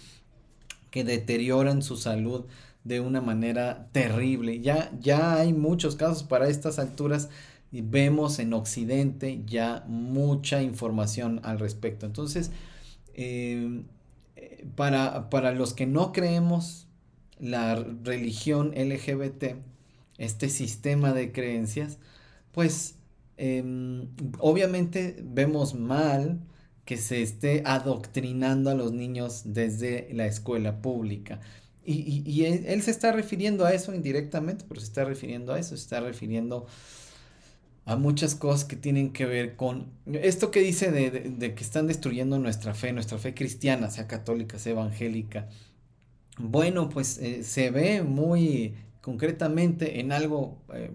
Que 0.89 1.03
deterioran 1.03 1.81
su 1.81 1.97
salud 1.97 2.45
de 2.83 2.99
una 2.99 3.21
manera 3.21 3.87
terrible. 3.91 4.59
Ya, 4.61 4.91
ya 4.99 5.35
hay 5.35 5.53
muchos 5.53 5.95
casos 5.95 6.23
para 6.23 6.47
estas 6.49 6.79
alturas 6.79 7.29
y 7.71 7.81
vemos 7.81 8.39
en 8.39 8.53
Occidente 8.53 9.41
ya 9.45 9.83
mucha 9.87 10.61
información 10.61 11.39
al 11.43 11.59
respecto. 11.59 12.05
Entonces, 12.05 12.51
em, 13.13 13.85
para, 14.75 15.29
para 15.29 15.53
los 15.53 15.73
que 15.73 15.85
no 15.85 16.11
creemos 16.11 16.87
la 17.39 17.75
religión 18.03 18.73
LGBT, 18.75 19.55
este 20.17 20.49
sistema 20.49 21.13
de 21.13 21.31
creencias, 21.31 21.97
pues 22.51 22.95
Em, 23.43 24.07
obviamente 24.37 25.15
vemos 25.23 25.73
mal 25.73 26.39
que 26.85 26.95
se 26.97 27.23
esté 27.23 27.63
adoctrinando 27.65 28.69
a 28.69 28.75
los 28.75 28.91
niños 28.91 29.41
desde 29.45 30.09
la 30.13 30.27
escuela 30.27 30.79
pública. 30.83 31.39
Y, 31.83 32.43
él, 32.43 32.83
se 32.83 32.91
está 32.91 33.11
refiriendo 33.11 33.65
a 33.65 33.73
eso 33.73 33.95
indirectamente, 33.95 34.63
pero 34.67 34.79
se 34.79 34.85
está 34.85 35.05
refiriendo 35.05 35.53
a 35.53 35.59
eso, 35.59 35.69
se 35.75 35.81
está 35.81 35.99
refiriendo 36.01 36.67
a 37.85 37.95
muchas 37.95 38.35
cosas 38.35 38.63
que 38.65 38.75
tienen 38.75 39.11
que 39.11 39.25
ver 39.25 39.55
con 39.55 39.87
esto 40.05 40.51
que 40.51 40.59
dice 40.59 40.91
de, 40.91 41.55
que 41.55 41.63
están 41.63 41.87
destruyendo 41.87 42.37
nuestra 42.37 42.75
fe, 42.75 42.93
nuestra 42.93 43.17
fe 43.17 43.33
cristiana, 43.33 43.89
sea 43.89 44.07
católica, 44.07 44.59
sea 44.59 44.73
evangélica. 44.73 45.49
Bueno, 46.37 46.89
pues 46.89 47.17
eh, 47.17 47.43
se 47.43 47.71
ve 47.71 48.03
muy 48.03 48.75
concretamente 49.01 49.99
en 49.99 50.11
algo 50.11 50.61
eh, 50.75 50.91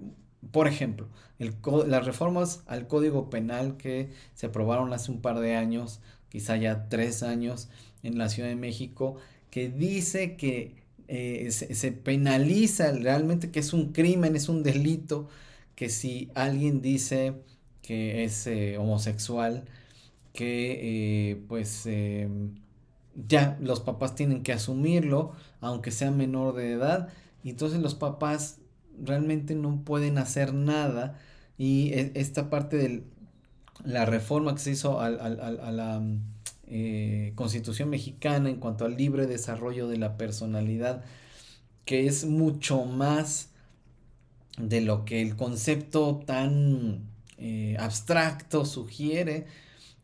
por 0.53 0.69
ejemplo, 0.69 1.09
las 1.39 2.07
reformas 2.07 2.63
al 2.67 2.87
Código 2.87 3.31
Penal 3.31 3.77
que 3.77 4.11
se 4.35 4.47
aprobaron 4.47 4.93
hace 4.93 5.11
un 5.11 5.21
par 5.21 5.41
de 5.41 5.55
años, 5.55 6.01
quizá 6.29 6.57
ya 6.57 6.89
tres 6.89 7.23
años, 7.23 7.69
en 8.03 8.19
la 8.19 8.29
Ciudad 8.29 8.49
de 8.49 8.57
México, 8.57 9.17
que 9.51 9.69
dice 9.69 10.37
que 10.37 10.75
eh, 11.09 11.51
se, 11.51 11.93
penaliza 11.93 12.93
realmente 12.93 13.51
que 13.51 13.61
es 13.61 13.73
un 13.73 13.93
crimen, 13.93 14.37
es 14.37 14.49
un 14.49 14.63
delito, 14.63 15.29
que 15.75 15.89
si 15.89 16.31
alguien 16.35 16.81
dice 16.83 17.35
que 17.83 18.25
es 18.25 18.47
eh, 18.47 18.79
homosexual, 18.79 19.65
que 20.33 21.31
eh, 21.33 21.37
pues 21.49 21.89
ya 23.29 23.57
los 23.61 23.81
papás 23.81 24.15
tienen 24.15 24.43
que 24.43 24.53
asumirlo, 24.53 25.33
aunque 25.61 25.91
sea 25.91 26.11
menor 26.11 26.55
de 26.55 26.73
edad, 26.73 27.09
y 27.43 27.51
entonces 27.51 27.81
los 27.81 27.95
papás 27.95 28.59
realmente 29.03 29.55
no 29.55 29.83
pueden 29.85 30.19
hacer 30.19 30.55
nada 30.55 31.19
y 31.59 31.93
e, 31.93 32.13
esta 32.15 32.51
parte 32.51 32.77
de 32.77 33.05
la 33.85 34.07
reforma 34.07 34.55
que 34.55 34.61
se 34.61 34.71
hizo 34.73 35.01
a 35.01 35.11
la 35.11 36.03
eh, 36.69 37.33
constitución 37.37 37.91
mexicana 37.91 38.51
en 38.51 38.57
cuanto 38.57 38.85
al 38.85 38.97
libre 38.97 39.27
desarrollo 39.27 39.87
de 39.87 39.99
la 39.99 40.17
personalidad, 40.17 41.05
que 41.85 42.09
es 42.09 42.25
mucho 42.25 42.85
más 42.85 43.51
de 44.59 44.81
lo 44.81 45.05
que 45.05 45.23
el 45.23 45.37
concepto 45.37 46.23
tan 46.27 47.05
eh, 47.39 47.77
abstracto 47.79 48.65
sugiere, 48.65 49.47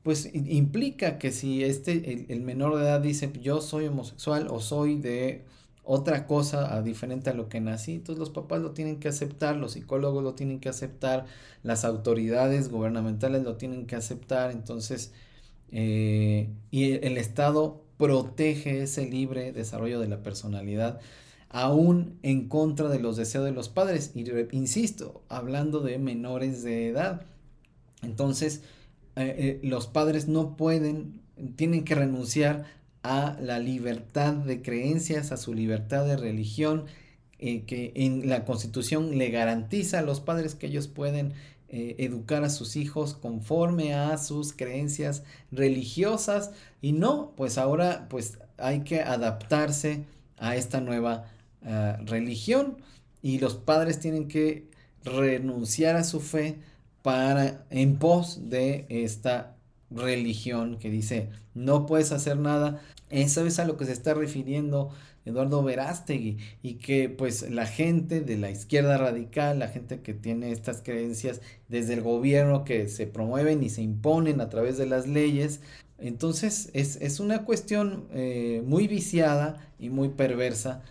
pues 0.04 0.30
implica 0.32 1.18
que 1.18 1.32
si 1.32 1.64
este, 1.64 2.32
el 2.32 2.42
menor 2.42 2.76
de 2.76 2.82
edad 2.82 3.00
dice 3.00 3.32
yo 3.40 3.60
soy 3.60 3.86
homosexual 3.86 4.46
o 4.48 4.60
soy 4.60 5.00
de 5.00 5.44
otra 5.84 6.26
cosa 6.26 6.74
a 6.74 6.82
diferente 6.82 7.30
a 7.30 7.34
lo 7.34 7.48
que 7.48 7.60
nací. 7.60 7.94
Entonces 7.94 8.18
los 8.18 8.30
papás 8.30 8.60
lo 8.62 8.72
tienen 8.72 9.00
que 9.00 9.08
aceptar, 9.08 9.56
los 9.56 9.72
psicólogos 9.72 10.22
lo 10.22 10.34
tienen 10.34 10.60
que 10.60 10.68
aceptar, 10.68 11.26
las 11.62 11.84
autoridades 11.84 12.68
gubernamentales 12.70 13.42
lo 13.42 13.56
tienen 13.56 13.86
que 13.86 13.96
aceptar. 13.96 14.52
Entonces, 14.52 15.12
eh, 15.72 16.50
y 16.70 16.92
el, 16.92 17.18
Estado 17.18 17.82
protege 17.96 18.82
ese 18.82 19.06
libre 19.08 19.52
desarrollo 19.52 20.00
de 20.00 20.08
la 20.08 20.22
personalidad 20.22 21.00
aún 21.48 22.18
en 22.22 22.48
contra 22.48 22.88
de 22.88 22.98
los 22.98 23.16
deseos 23.16 23.44
de 23.44 23.52
los 23.52 23.68
padres. 23.68 24.12
Y 24.14 24.24
insisto, 24.52 25.22
hablando 25.28 25.80
de 25.80 25.98
menores 25.98 26.62
de 26.62 26.88
edad. 26.88 27.22
Entonces, 28.02 28.62
eh, 29.16 29.60
eh, 29.62 29.66
los 29.66 29.86
padres 29.86 30.28
no 30.28 30.56
pueden, 30.56 31.20
tienen 31.56 31.84
que 31.84 31.94
renunciar 31.94 32.64
a 33.02 33.36
la 33.40 33.58
libertad 33.58 34.32
de 34.34 34.62
creencias, 34.62 35.32
a 35.32 35.36
su 35.36 35.54
libertad 35.54 36.06
de 36.06 36.16
religión, 36.16 36.86
eh, 37.38 37.64
que 37.64 37.92
en 37.96 38.28
la 38.28 38.44
constitución 38.44 39.18
le 39.18 39.30
garantiza 39.30 39.98
a 39.98 40.02
los 40.02 40.20
padres 40.20 40.54
que 40.54 40.68
ellos 40.68 40.86
pueden 40.86 41.32
eh, 41.68 41.96
educar 41.98 42.44
a 42.44 42.50
sus 42.50 42.76
hijos 42.76 43.14
conforme 43.14 43.94
a 43.94 44.18
sus 44.18 44.52
creencias 44.52 45.24
religiosas. 45.50 46.52
Y 46.80 46.92
no, 46.92 47.32
pues 47.36 47.58
ahora 47.58 48.06
pues 48.08 48.38
hay 48.58 48.80
que 48.80 49.00
adaptarse 49.00 50.04
a 50.38 50.54
esta 50.54 50.80
nueva 50.80 51.30
ah, 51.64 51.98
religión. 52.04 52.76
Y 53.22 53.38
los 53.38 53.54
padres 53.54 54.00
tienen 54.00 54.28
que 54.28 54.68
renunciar 55.04 55.96
a 55.96 56.04
su 56.04 56.20
fe 56.20 56.58
para 57.02 57.64
en 57.70 57.96
pos 57.96 58.50
de 58.50 58.86
esta 58.88 59.56
religión 59.94 60.78
que 60.78 60.90
dice 60.90 61.28
no 61.54 61.86
puedes 61.86 62.12
hacer 62.12 62.38
nada. 62.38 62.80
Eso 63.10 63.46
es 63.46 63.58
a 63.58 63.64
lo 63.64 63.76
que 63.76 63.84
se 63.84 63.92
está 63.92 64.14
refiriendo 64.14 64.90
Eduardo 65.24 65.62
Verástegui 65.62 66.38
y 66.62 66.74
que 66.74 67.08
pues 67.08 67.48
la 67.50 67.66
gente 67.66 68.20
de 68.20 68.36
la 68.38 68.50
izquierda 68.50 68.98
radical, 68.98 69.58
la 69.58 69.68
gente 69.68 70.00
que 70.00 70.14
tiene 70.14 70.50
estas 70.50 70.82
creencias 70.82 71.40
desde 71.68 71.94
el 71.94 72.02
gobierno 72.02 72.64
que 72.64 72.88
se 72.88 73.06
promueven 73.06 73.62
y 73.62 73.68
se 73.68 73.82
imponen 73.82 74.40
a 74.40 74.48
través 74.48 74.78
de 74.78 74.86
las 74.86 75.06
leyes, 75.06 75.60
entonces 75.98 76.70
es, 76.72 77.20
una 77.20 77.44
cuestión 77.44 78.08
eh, 78.12 78.62
muy 78.66 78.88
viciada 78.88 79.68
y 79.78 79.90
muy 79.90 80.08
perversa 80.08 80.82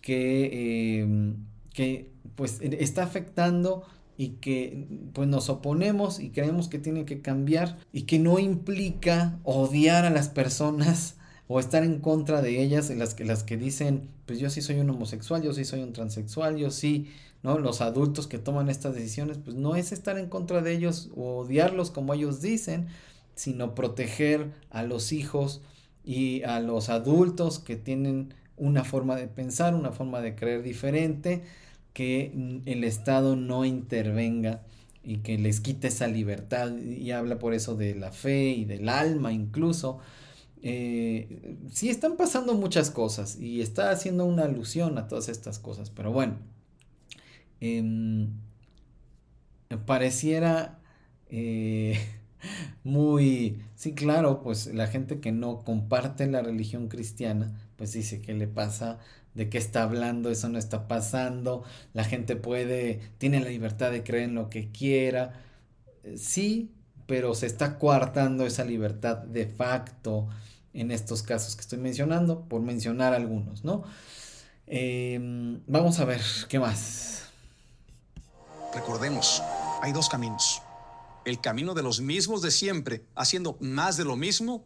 que, 0.00 1.02
eh, 1.02 1.34
que 1.74 2.10
pues 2.36 2.60
está 2.62 3.02
afectando 3.02 3.84
y 4.16 4.30
que 4.40 4.86
pues 5.12 5.28
nos 5.28 5.48
oponemos 5.48 6.20
y 6.20 6.30
creemos 6.30 6.68
que 6.68 6.78
tiene 6.78 7.04
que 7.04 7.20
cambiar 7.20 7.78
y 7.92 8.02
que 8.02 8.18
no 8.18 8.38
implica 8.38 9.38
odiar 9.42 10.04
a 10.04 10.10
las 10.10 10.28
personas 10.28 11.16
o 11.48 11.60
estar 11.60 11.84
en 11.84 12.00
contra 12.00 12.40
de 12.40 12.62
ellas, 12.62 12.90
las 12.90 13.14
que, 13.14 13.24
las 13.24 13.42
que 13.42 13.56
dicen, 13.56 14.08
pues 14.26 14.38
yo 14.38 14.48
sí 14.48 14.62
soy 14.62 14.78
un 14.78 14.90
homosexual, 14.90 15.42
yo 15.42 15.52
sí 15.52 15.64
soy 15.64 15.82
un 15.82 15.92
transexual, 15.92 16.56
yo 16.56 16.70
sí, 16.70 17.10
¿no? 17.42 17.58
Los 17.58 17.82
adultos 17.82 18.26
que 18.26 18.38
toman 18.38 18.70
estas 18.70 18.94
decisiones, 18.94 19.38
pues 19.38 19.54
no 19.54 19.76
es 19.76 19.92
estar 19.92 20.18
en 20.18 20.28
contra 20.28 20.62
de 20.62 20.72
ellos 20.72 21.10
o 21.14 21.38
odiarlos 21.38 21.90
como 21.90 22.14
ellos 22.14 22.40
dicen, 22.40 22.86
sino 23.34 23.74
proteger 23.74 24.52
a 24.70 24.84
los 24.84 25.12
hijos 25.12 25.60
y 26.04 26.42
a 26.44 26.60
los 26.60 26.88
adultos 26.88 27.58
que 27.58 27.76
tienen 27.76 28.32
una 28.56 28.84
forma 28.84 29.16
de 29.16 29.26
pensar, 29.26 29.74
una 29.74 29.90
forma 29.90 30.20
de 30.20 30.34
creer 30.34 30.62
diferente, 30.62 31.42
que 31.94 32.60
el 32.66 32.84
Estado 32.84 33.36
no 33.36 33.64
intervenga 33.64 34.62
y 35.02 35.18
que 35.18 35.38
les 35.38 35.60
quite 35.60 35.88
esa 35.88 36.08
libertad 36.08 36.76
y 36.76 37.10
habla 37.12 37.38
por 37.38 37.54
eso 37.54 37.76
de 37.76 37.94
la 37.94 38.10
fe 38.10 38.50
y 38.50 38.64
del 38.66 38.88
alma 38.90 39.32
incluso. 39.32 40.00
Eh, 40.62 41.56
sí 41.70 41.90
están 41.90 42.16
pasando 42.16 42.54
muchas 42.54 42.90
cosas 42.90 43.38
y 43.38 43.60
está 43.60 43.90
haciendo 43.90 44.24
una 44.24 44.44
alusión 44.44 44.98
a 44.98 45.08
todas 45.08 45.28
estas 45.28 45.58
cosas, 45.58 45.90
pero 45.90 46.10
bueno, 46.10 46.38
em, 47.60 48.30
pareciera 49.86 50.80
eh, 51.28 51.98
muy, 52.84 53.62
sí, 53.74 53.92
claro, 53.94 54.42
pues 54.42 54.66
la 54.74 54.86
gente 54.86 55.20
que 55.20 55.32
no 55.32 55.64
comparte 55.64 56.26
la 56.26 56.42
religión 56.42 56.88
cristiana, 56.88 57.52
pues 57.76 57.92
dice, 57.92 58.20
¿qué 58.20 58.34
le 58.34 58.48
pasa? 58.48 59.00
¿De 59.34 59.48
qué 59.48 59.58
está 59.58 59.82
hablando? 59.82 60.30
Eso 60.30 60.48
no 60.48 60.58
está 60.58 60.86
pasando. 60.86 61.64
La 61.92 62.04
gente 62.04 62.36
puede, 62.36 63.00
tiene 63.18 63.40
la 63.40 63.48
libertad 63.48 63.90
de 63.90 64.02
creer 64.02 64.24
en 64.24 64.34
lo 64.34 64.48
que 64.48 64.70
quiera. 64.70 65.40
Eh, 66.04 66.16
sí, 66.16 66.72
pero 67.06 67.34
se 67.34 67.46
está 67.46 67.78
coartando 67.78 68.46
esa 68.46 68.64
libertad 68.64 69.18
de 69.18 69.46
facto 69.46 70.28
en 70.72 70.90
estos 70.90 71.22
casos 71.22 71.54
que 71.56 71.62
estoy 71.62 71.78
mencionando, 71.78 72.42
por 72.48 72.60
mencionar 72.60 73.14
algunos, 73.14 73.64
¿no? 73.64 73.84
Em, 74.66 75.60
vamos 75.66 76.00
a 76.00 76.04
ver, 76.04 76.20
¿qué 76.48 76.58
más? 76.58 77.28
Recordemos, 78.74 79.42
hay 79.82 79.92
dos 79.92 80.08
caminos 80.08 80.62
el 81.24 81.40
camino 81.40 81.74
de 81.74 81.82
los 81.82 82.00
mismos 82.00 82.42
de 82.42 82.50
siempre, 82.50 83.04
haciendo 83.14 83.56
más 83.60 83.96
de 83.96 84.04
lo 84.04 84.16
mismo, 84.16 84.64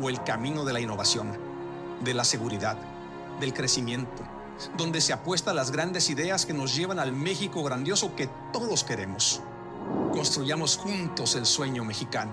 o 0.00 0.08
el 0.10 0.22
camino 0.24 0.64
de 0.64 0.72
la 0.72 0.80
innovación, 0.80 1.32
de 2.04 2.14
la 2.14 2.24
seguridad, 2.24 2.76
del 3.40 3.52
crecimiento, 3.52 4.22
donde 4.76 5.00
se 5.00 5.12
apuesta 5.12 5.50
a 5.50 5.54
las 5.54 5.70
grandes 5.70 6.10
ideas 6.10 6.46
que 6.46 6.54
nos 6.54 6.74
llevan 6.74 6.98
al 6.98 7.12
México 7.12 7.62
grandioso 7.62 8.14
que 8.14 8.28
todos 8.52 8.84
queremos. 8.84 9.40
Construyamos 10.12 10.76
juntos 10.76 11.34
el 11.34 11.46
sueño 11.46 11.84
mexicano. 11.84 12.32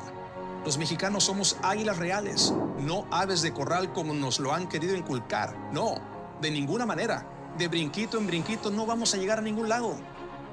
Los 0.66 0.78
mexicanos 0.78 1.26
somos 1.26 1.58
águilas 1.62 1.98
reales, 1.98 2.54
no 2.80 3.06
aves 3.12 3.42
de 3.42 3.54
corral 3.54 3.92
como 3.92 4.14
nos 4.14 4.40
lo 4.40 4.54
han 4.54 4.70
querido 4.70 4.96
inculcar. 4.96 5.56
No, 5.74 5.96
de 6.42 6.52
ninguna 6.52 6.86
manera. 6.86 7.30
De 7.58 7.68
brinquito 7.68 8.18
en 8.18 8.28
brinquito 8.28 8.72
no 8.72 8.86
vamos 8.86 9.14
a 9.14 9.18
llegar 9.18 9.40
a 9.40 9.42
ningún 9.42 9.70
lado. 9.70 9.96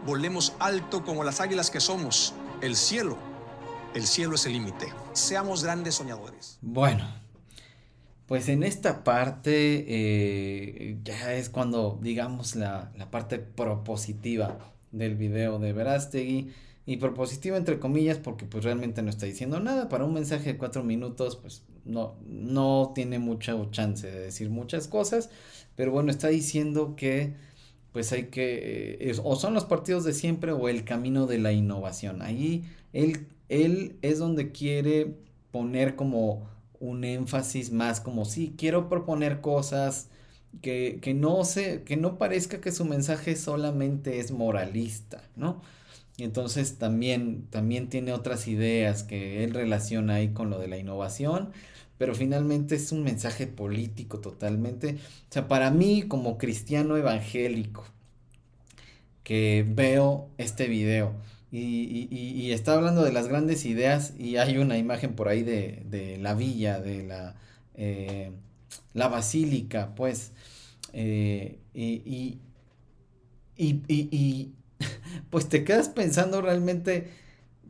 Volemos 0.04 0.54
alto 0.58 1.04
como 1.04 1.24
las 1.24 1.40
águilas 1.40 1.70
que 1.70 1.80
somos 1.80 2.34
el 2.60 2.76
cielo, 2.76 3.16
el 3.94 4.06
cielo 4.06 4.34
es 4.34 4.46
el 4.46 4.52
límite. 4.52 4.92
Seamos 5.12 5.64
grandes 5.64 5.96
soñadores. 5.96 6.58
Bueno, 6.60 7.04
pues 8.30 8.48
en 8.48 8.62
esta 8.62 9.02
parte 9.02 9.86
eh, 9.88 10.98
ya 11.02 11.34
es 11.34 11.48
cuando, 11.48 11.98
digamos, 12.00 12.54
la, 12.54 12.92
parte 13.10 13.40
propositiva 13.40 14.72
del 14.92 15.16
video 15.16 15.58
de 15.58 15.72
Verástegui. 15.72 16.52
Y 16.86 16.98
propositiva 16.98 17.56
entre 17.56 17.80
comillas 17.80 18.18
porque 18.18 18.46
pues 18.46 18.62
realmente 18.62 19.02
no 19.02 19.10
está 19.10 19.26
diciendo 19.26 19.58
nada. 19.58 19.88
Para 19.88 20.04
un 20.04 20.14
mensaje 20.14 20.52
de 20.52 20.58
cuatro 20.58 20.84
minutos 20.84 21.34
pues 21.34 21.64
no, 21.84 22.14
no 22.24 22.92
tiene 22.94 23.18
mucha 23.18 23.56
chance 23.72 24.06
de 24.06 24.20
decir 24.20 24.48
muchas 24.48 24.86
cosas. 24.86 25.28
Pero 25.74 25.90
bueno, 25.90 26.12
está 26.12 26.28
diciendo 26.28 26.94
que 26.94 27.34
pues 27.90 28.12
hay 28.12 28.26
que, 28.26 28.96
eh, 29.00 29.16
o 29.24 29.34
son 29.34 29.54
los 29.54 29.64
partidos 29.64 30.04
de 30.04 30.12
siempre 30.12 30.52
o 30.52 30.68
el 30.68 30.84
camino 30.84 31.26
de 31.26 31.38
la 31.38 31.50
innovación. 31.50 32.22
Ahí 32.22 32.62
él, 32.92 33.26
él 33.48 33.96
es 34.02 34.20
donde 34.20 34.52
quiere 34.52 35.16
poner 35.50 35.96
como 35.96 36.48
un 36.80 37.04
énfasis 37.04 37.72
más 37.72 38.00
como 38.00 38.24
sí, 38.24 38.54
quiero 38.58 38.88
proponer 38.88 39.40
cosas 39.40 40.08
que, 40.62 40.98
que 41.02 41.14
no 41.14 41.44
se, 41.44 41.84
que 41.84 41.96
no 41.96 42.18
parezca 42.18 42.60
que 42.60 42.72
su 42.72 42.84
mensaje 42.84 43.36
solamente 43.36 44.18
es 44.18 44.32
moralista, 44.32 45.22
¿no? 45.36 45.62
Y 46.16 46.24
entonces 46.24 46.78
también, 46.78 47.46
también 47.50 47.88
tiene 47.88 48.12
otras 48.12 48.48
ideas 48.48 49.04
que 49.04 49.44
él 49.44 49.54
relaciona 49.54 50.16
ahí 50.16 50.30
con 50.30 50.50
lo 50.50 50.58
de 50.58 50.68
la 50.68 50.78
innovación 50.78 51.50
pero 52.00 52.14
finalmente 52.14 52.76
es 52.76 52.92
un 52.92 53.02
mensaje 53.02 53.46
político 53.46 54.20
totalmente. 54.20 54.94
O 55.28 55.32
sea, 55.32 55.48
para 55.48 55.70
mí 55.70 56.04
como 56.08 56.38
cristiano 56.38 56.96
evangélico 56.96 57.84
que 59.22 59.66
veo 59.68 60.30
este 60.38 60.66
video 60.66 61.12
y, 61.52 62.50
está 62.52 62.74
hablando 62.74 63.02
de 63.02 63.12
las 63.12 63.28
grandes 63.28 63.64
ideas 63.64 64.14
y 64.18 64.36
hay 64.36 64.58
una 64.58 64.78
imagen 64.78 65.14
por 65.14 65.28
ahí 65.28 65.42
de, 65.42 66.18
la 66.20 66.34
villa, 66.34 66.80
de 66.80 67.02
la, 67.02 67.36
eh, 67.74 68.32
la 68.94 69.08
basílica, 69.08 69.94
pues, 69.94 70.32
eh, 70.92 71.58
y, 71.74 72.40
y 73.56 74.52
pues 75.30 75.48
te 75.48 75.64
quedas 75.64 75.88
pensando 75.88 76.40
realmente 76.40 77.10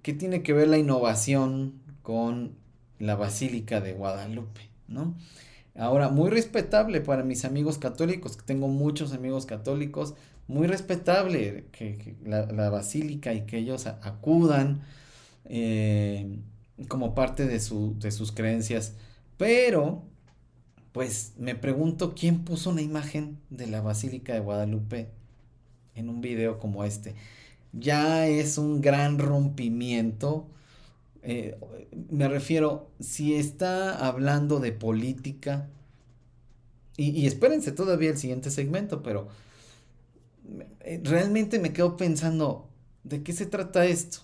qué 0.02 0.12
tiene 0.12 0.42
que 0.42 0.52
ver 0.52 0.68
la 0.68 0.78
innovación 0.78 1.80
con 2.02 2.56
la 2.98 3.16
Basílica 3.16 3.80
de 3.80 3.92
Guadalupe, 3.92 4.70
¿no? 4.88 5.14
Ahora, 5.76 6.08
muy 6.08 6.30
respetable 6.30 7.00
para 7.00 7.22
mis 7.22 7.44
amigos 7.44 7.78
católicos, 7.78 8.36
que 8.36 8.42
tengo 8.42 8.68
muchos 8.68 9.12
amigos 9.12 9.46
católicos, 9.46 10.14
muy 10.50 10.66
respetable 10.66 11.66
que, 11.72 12.16
la, 12.24 12.70
basílica 12.70 13.32
y 13.32 13.42
que 13.42 13.58
ellos 13.58 13.86
acudan 13.86 14.82
eh, 15.46 16.38
como 16.88 17.14
parte 17.14 17.46
de, 17.46 17.60
su, 17.60 17.98
de 17.98 18.10
sus 18.10 18.32
creencias, 18.32 18.94
pero 19.36 20.02
pues 20.92 21.34
me 21.38 21.54
pregunto 21.54 22.14
quién 22.14 22.44
puso 22.44 22.70
una 22.70 22.82
imagen 22.82 23.38
de 23.48 23.68
la 23.68 23.80
Basílica 23.80 24.34
de 24.34 24.40
Guadalupe 24.40 25.08
en 25.94 26.08
un 26.08 26.20
video 26.20 26.58
como 26.58 26.84
este. 26.84 27.14
Ya 27.72 28.26
es 28.26 28.58
un 28.58 28.80
gran 28.80 29.18
rompimiento 29.18 30.48
eh, 31.22 31.58
me 32.10 32.28
refiero, 32.28 32.90
si 32.98 33.34
está 33.34 34.06
hablando 34.06 34.60
de 34.60 34.72
política, 34.72 35.68
y, 36.96 37.26
espérense 37.26 37.72
todavía 37.72 38.10
el 38.10 38.18
siguiente 38.18 38.50
segmento, 38.50 39.02
pero 39.02 39.28
realmente 41.02 41.58
me 41.58 41.72
quedo 41.72 41.96
pensando, 41.96 42.68
¿de 43.04 43.22
qué 43.22 43.32
se 43.32 43.46
trata 43.46 43.86
esto? 43.86 44.20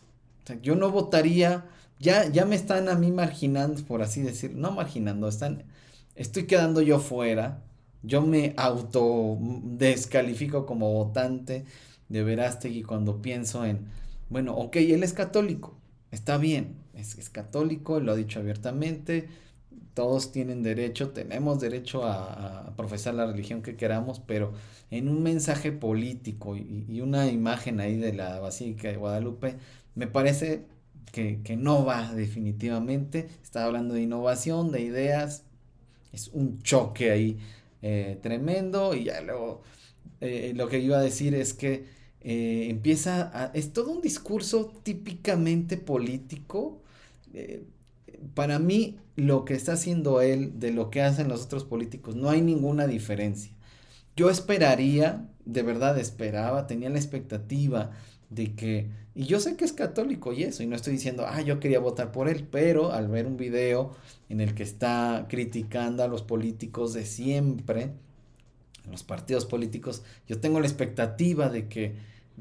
yo 0.62 0.76
no 0.76 0.90
votaría, 0.90 1.64
ya, 1.98 2.30
ya 2.30 2.44
me 2.44 2.54
están 2.54 2.88
a 2.88 2.94
mí 2.94 3.10
marginando, 3.10 3.82
por 3.84 4.02
así 4.02 4.22
decir, 4.22 4.54
no 4.54 4.70
marginando, 4.70 5.28
están, 5.28 5.64
estoy 6.14 6.46
quedando 6.46 6.82
yo 6.82 7.00
fuera, 7.00 7.62
yo 8.02 8.22
me 8.22 8.54
auto 8.56 9.38
descalifico 9.40 10.66
como 10.66 10.92
votante 10.92 11.64
de 12.08 12.22
Verástegui 12.22 12.82
cuando 12.82 13.20
pienso 13.20 13.64
en, 13.64 13.86
bueno, 14.28 14.54
ok, 14.54 14.76
él 14.76 15.02
es 15.02 15.12
católico, 15.12 15.76
está 16.12 16.38
bien, 16.38 16.76
es, 16.94 17.30
católico, 17.30 18.00
lo 18.00 18.12
ha 18.12 18.16
dicho 18.16 18.38
abiertamente, 18.38 19.28
todos 19.96 20.30
tienen 20.30 20.62
derecho, 20.62 21.09
tenemos 21.12 21.59
derecho 21.59 22.04
a, 22.04 22.74
profesar 22.76 23.14
la 23.14 23.24
religión 23.26 23.62
que 23.62 23.76
queramos, 23.76 24.20
pero 24.20 24.52
en 24.90 25.09
un 25.09 25.22
mensaje 25.22 25.72
político 25.72 26.54
y, 26.54 27.00
una 27.00 27.28
imagen 27.28 27.80
ahí 27.80 27.96
de 27.96 28.12
la 28.12 28.38
Basílica 28.38 28.88
de 28.88 28.98
Guadalupe, 28.98 29.56
me 29.94 30.06
parece 30.06 30.66
que, 31.12 31.56
no 31.56 31.87
va 31.87 32.12
definitivamente. 32.12 33.28
Está 33.42 33.64
hablando 33.64 33.94
de 33.94 34.02
innovación, 34.02 34.70
de 34.70 34.82
ideas, 34.82 35.44
es 36.12 36.28
un 36.28 36.61
choque 36.61 37.11
ahí 37.11 37.38
eh, 37.80 38.18
tremendo 38.20 38.94
y 38.94 39.04
ya 39.04 39.22
luego 39.22 39.62
eh, 40.20 40.52
lo 40.54 40.68
que 40.68 40.78
iba 40.78 40.98
a 40.98 41.02
decir 41.02 41.35
es 41.35 41.54
que 41.54 41.87
eh, 42.20 42.66
empieza 42.68 43.30
a, 43.32 43.46
es 43.54 43.72
todo 43.72 43.92
un 43.92 44.02
discurso 44.02 44.74
típicamente 44.82 45.78
político 45.78 46.82
para 48.34 48.58
mí 48.58 48.98
lo 49.16 49.44
que 49.44 49.54
está 49.54 49.72
haciendo 49.72 50.20
él 50.20 50.58
de 50.58 50.72
lo 50.72 50.90
que 50.90 51.02
hacen 51.02 51.28
los 51.28 51.44
otros 51.44 51.64
políticos, 51.64 52.16
no 52.16 52.30
hay 52.30 52.42
ninguna 52.42 52.86
diferencia. 52.86 53.52
Yo 54.16 54.30
esperaría, 54.30 55.28
de 55.44 55.62
verdad 55.62 55.98
esperaba, 55.98 56.66
tenía 56.66 56.90
la 56.90 56.98
expectativa 56.98 57.90
de 58.30 58.54
que, 58.54 58.90
y 59.14 59.24
yo 59.24 59.40
sé 59.40 59.56
que 59.56 59.64
es 59.64 59.72
católico 59.72 60.32
y 60.32 60.42
eso, 60.42 60.62
y 60.62 60.66
no 60.66 60.76
estoy 60.76 60.94
diciendo, 60.94 61.24
ah, 61.26 61.40
yo 61.42 61.60
quería 61.60 61.78
votar 61.78 62.12
por 62.12 62.28
él, 62.28 62.46
pero 62.50 62.92
al 62.92 63.08
ver 63.08 63.26
un 63.26 63.36
video 63.36 63.94
en 64.28 64.40
el 64.40 64.54
que 64.54 64.62
está 64.62 65.26
criticando 65.28 66.02
a 66.02 66.08
los 66.08 66.22
políticos 66.22 66.92
de 66.92 67.04
siempre, 67.04 67.92
los 68.90 69.02
partidos 69.02 69.46
políticos, 69.46 70.02
yo 70.28 70.40
tengo 70.40 70.60
la 70.60 70.66
expectativa 70.66 71.48
de 71.48 71.68
que 71.68 71.94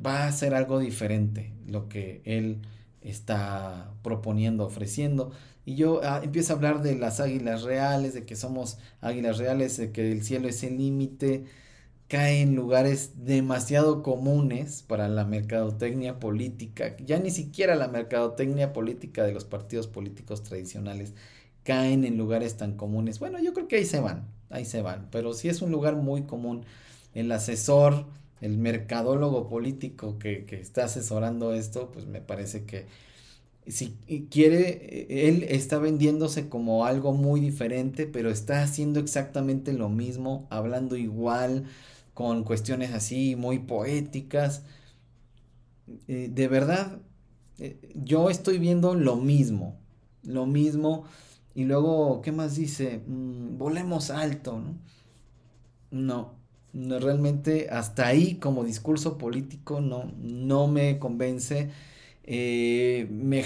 va 0.04 0.28
a 0.28 0.32
ser 0.32 0.54
algo 0.54 0.80
diferente 0.80 1.54
lo 1.68 1.88
que 1.90 2.22
él 2.26 2.60
está 3.02 3.92
proponiendo, 4.02 4.66
ofreciendo. 4.66 5.32
Y 5.66 5.76
yo 5.76 6.02
ah, 6.04 6.22
empiezo 6.24 6.54
a 6.54 6.56
hablar 6.58 6.82
de 6.82 6.96
las 6.96 7.20
águilas 7.20 7.64
reales, 7.64 8.14
de 8.14 8.26
que 8.26 8.36
somos 8.36 8.78
águilas 9.02 9.38
reales, 9.38 9.78
de 9.78 9.92
que 9.92 10.12
el 10.12 10.24
cielo 10.24 10.48
es 10.48 10.64
el 10.64 10.78
límite, 10.78 11.46
cae 12.08 12.42
en 12.42 12.56
lugares 12.56 13.26
demasiado 13.26 14.04
comunes 14.04 14.84
para 14.84 15.08
la 15.10 15.26
mercadotecnia 15.26 16.20
política, 16.20 16.96
ya 16.98 17.20
ni 17.20 17.32
siquiera 17.32 17.76
la 17.76 17.88
mercadotecnia 17.88 18.74
política 18.74 19.24
de 19.24 19.34
los 19.34 19.46
partidos 19.46 19.88
políticos 19.88 20.44
tradicionales 20.44 21.14
caen 21.64 22.06
en 22.06 22.18
lugares 22.18 22.58
tan 22.58 22.78
comunes. 22.78 23.20
Bueno, 23.20 23.40
yo 23.40 23.54
creo 23.54 23.68
que 23.68 23.78
ahí 23.78 23.86
se 23.86 24.00
van, 24.00 24.28
ahí 24.50 24.66
se 24.66 24.82
van. 24.82 25.08
Pero 25.12 25.34
si 25.34 25.50
es 25.50 25.62
un 25.62 25.72
lugar 25.72 25.96
muy 25.96 26.24
común. 26.24 26.66
El 27.14 27.32
asesor, 27.32 28.06
el 28.42 28.58
mercadólogo 28.58 29.48
político 29.50 30.20
que, 30.20 30.46
que 30.46 30.60
está 30.60 30.86
asesorando 30.86 31.54
esto, 31.54 31.92
pues 31.92 32.06
me 32.06 32.22
parece 32.22 32.66
que 32.66 32.88
si 33.68 33.92
quiere, 34.30 35.28
él 35.30 35.44
está 35.50 35.80
vendiéndose 35.80 36.50
como 36.50 36.86
algo 36.86 37.14
muy 37.14 37.40
diferente, 37.42 38.06
pero 38.08 38.30
está 38.30 38.62
haciendo 38.64 39.00
exactamente 39.00 39.74
lo 39.74 39.90
mismo, 39.90 40.48
hablando 40.50 40.96
igual, 40.98 41.66
con 42.14 42.44
cuestiones 42.44 42.94
así 42.94 43.36
muy 43.36 43.60
poéticas. 43.60 44.64
Eh, 46.08 46.30
de 46.32 46.48
verdad, 46.48 47.00
eh, 47.60 47.80
yo 47.96 48.30
estoy 48.30 48.58
viendo 48.60 48.96
lo 48.96 49.16
mismo, 49.18 49.78
lo 50.24 50.46
mismo. 50.46 51.06
Y 51.54 51.66
luego, 51.66 52.22
¿qué 52.22 52.32
más 52.32 52.56
dice? 52.56 53.02
Mm, 53.08 53.58
volemos 53.58 54.10
alto, 54.12 54.60
¿no? 54.60 54.76
No, 55.92 56.36
no, 56.74 57.00
realmente 57.00 57.70
hasta 57.70 58.08
ahí 58.08 58.36
como 58.36 58.64
discurso 58.64 59.18
político 59.18 59.80
no, 59.82 60.12
no 60.18 60.68
me 60.68 61.00
convence 61.00 61.70
eh, 62.28 63.08
me, 63.12 63.44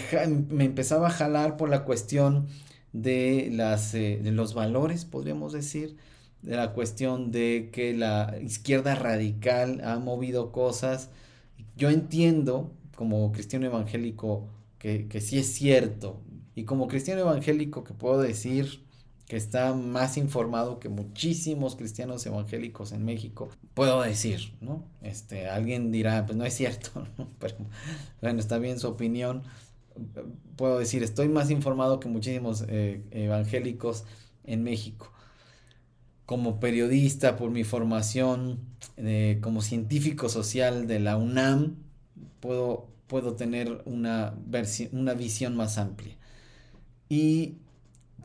me, 0.50 0.65
empezaba 0.65 1.08
a 1.08 1.12
jalar 1.12 1.58
por 1.58 1.70
la 1.70 1.84
cuestión 1.86 2.48
de, 2.94 3.50
las, 3.52 3.94
eh, 3.94 4.20
de 4.24 4.32
los 4.32 4.54
valores, 4.54 5.06
podríamos 5.06 5.54
decir, 5.54 5.98
de 6.42 6.56
la 6.56 6.74
cuestión 6.74 7.32
de 7.32 7.70
que 7.74 7.94
la 7.94 8.38
izquierda 8.42 8.96
radical 8.96 9.82
ha 9.84 10.00
movido 10.00 10.52
cosas. 10.52 11.10
Yo 11.78 11.89
entiendo 11.89 12.72
como 12.96 13.32
cristiano 13.32 13.65
evangélico 13.65 14.48
que, 14.80 15.08
que 15.08 15.22
sí 15.22 15.38
es 15.39 15.54
cierto, 15.54 16.22
y 16.56 16.63
como 16.63 16.88
cristiano 16.88 17.22
evangélico 17.22 17.84
que 17.84 17.94
puedo 17.94 18.22
decir 18.22 18.84
que 19.30 19.38
está 19.38 19.76
más 19.76 20.18
informado 20.18 20.80
que 20.80 20.89
muchísimos 20.89 21.76
cristianos 21.76 22.26
evangélicos 22.26 22.92
en 22.94 23.06
México, 23.06 23.50
puedo 23.76 24.02
decir, 24.02 24.56
¿no? 24.60 24.84
Este, 25.04 25.48
alguien 25.48 25.92
dirá, 25.92 26.26
pues 26.26 26.36
no 26.36 26.46
es 26.46 26.56
cierto, 26.56 27.06
pero 27.39 27.56
bueno, 28.22 28.39
está 28.39 28.58
bien 28.58 28.80
su 28.80 28.88
opinión. 28.88 29.44
Puedo 30.56 30.80
decir, 30.80 31.04
estoy 31.04 31.30
más 31.30 31.52
informado 31.52 32.00
que 32.00 32.10
muchísimos 32.10 32.65
eh, 32.70 33.04
evangélicos 33.12 34.04
en 34.46 34.63
México. 34.63 35.13
Como 36.26 36.60
periodista, 36.60 37.38
por 37.38 37.52
mi 37.52 37.63
formación 37.63 38.60
eh, 38.98 39.38
como 39.42 39.62
científico 39.62 40.28
social 40.30 40.88
de 40.88 41.02
la 41.02 41.18
UNAM, 41.18 41.76
puedo, 42.39 42.88
puedo 43.06 43.34
tener 43.34 43.84
una, 43.86 44.34
una 44.92 45.13
visión 45.13 45.56
más 45.56 45.78
amplia. 45.78 46.18
Y 47.10 47.58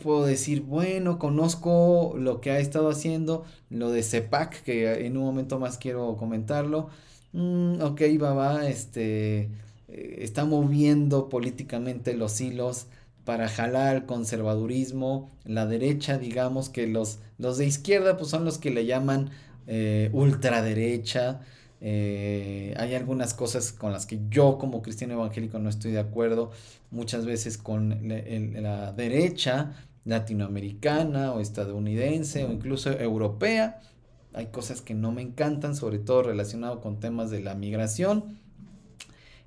puedo 0.02 0.24
decir, 0.24 0.62
bueno, 0.62 1.18
conozco 1.18 2.14
lo 2.18 2.40
que 2.40 2.50
ha 2.50 2.59
estado 2.59 2.90
haciendo, 2.90 3.44
lo 3.70 3.90
de 3.90 4.02
CEPAC, 4.02 4.62
que 4.62 5.07
en 5.07 5.16
un 5.16 5.24
momento 5.24 5.59
más 5.59 5.78
quiero 5.78 6.16
comentarlo. 6.16 6.88
Mm, 7.33 7.80
ok, 7.83 8.02
va, 8.22 8.68
este, 8.68 9.50
eh, 9.88 10.18
está 10.20 10.44
moviendo 10.44 11.28
políticamente 11.28 12.14
los 12.14 12.40
hilos 12.40 12.87
para 13.24 13.48
jalar 13.48 13.96
el 13.96 14.07
conservadurismo, 14.07 15.30
la 15.44 15.66
derecha, 15.66 16.18
digamos 16.18 16.68
que 16.68 16.87
los, 16.87 17.18
los 17.38 17.59
de 17.59 17.66
izquierda 17.66 18.16
pues 18.16 18.30
son 18.30 18.44
los 18.44 18.59
que 18.59 18.70
le 18.70 18.87
llaman 18.87 19.30
eh, 19.66 20.11
ultraderecha. 20.12 21.40
Eh, 21.87 22.73
hay 22.79 22.94
algunas 22.94 23.35
cosas 23.35 23.70
con 23.70 23.92
las 23.92 24.07
que 24.07 24.18
yo 24.31 24.57
como 24.57 24.81
cristiano 24.81 25.12
evangélico 25.12 25.59
no 25.59 25.68
estoy 25.68 25.92
de 25.92 25.99
acuerdo, 25.99 26.51
muchas 26.90 27.27
veces 27.27 27.59
con 27.59 28.09
la 28.09 28.92
derecha 28.92 29.75
latinoamericana 30.07 31.33
o 31.33 31.40
estadounidense 31.40 32.44
o 32.44 32.51
incluso 32.51 32.90
europea. 32.90 33.83
Hay 34.33 34.47
cosas 34.47 34.81
que 34.81 34.94
no 34.94 35.12
me 35.12 35.20
encantan, 35.20 35.77
sobre 35.77 35.99
todo 35.99 36.23
relacionado 36.23 36.81
con 36.81 37.01
temas 37.01 37.31
de 37.31 37.40
la 37.40 37.55
migración. 37.55 38.38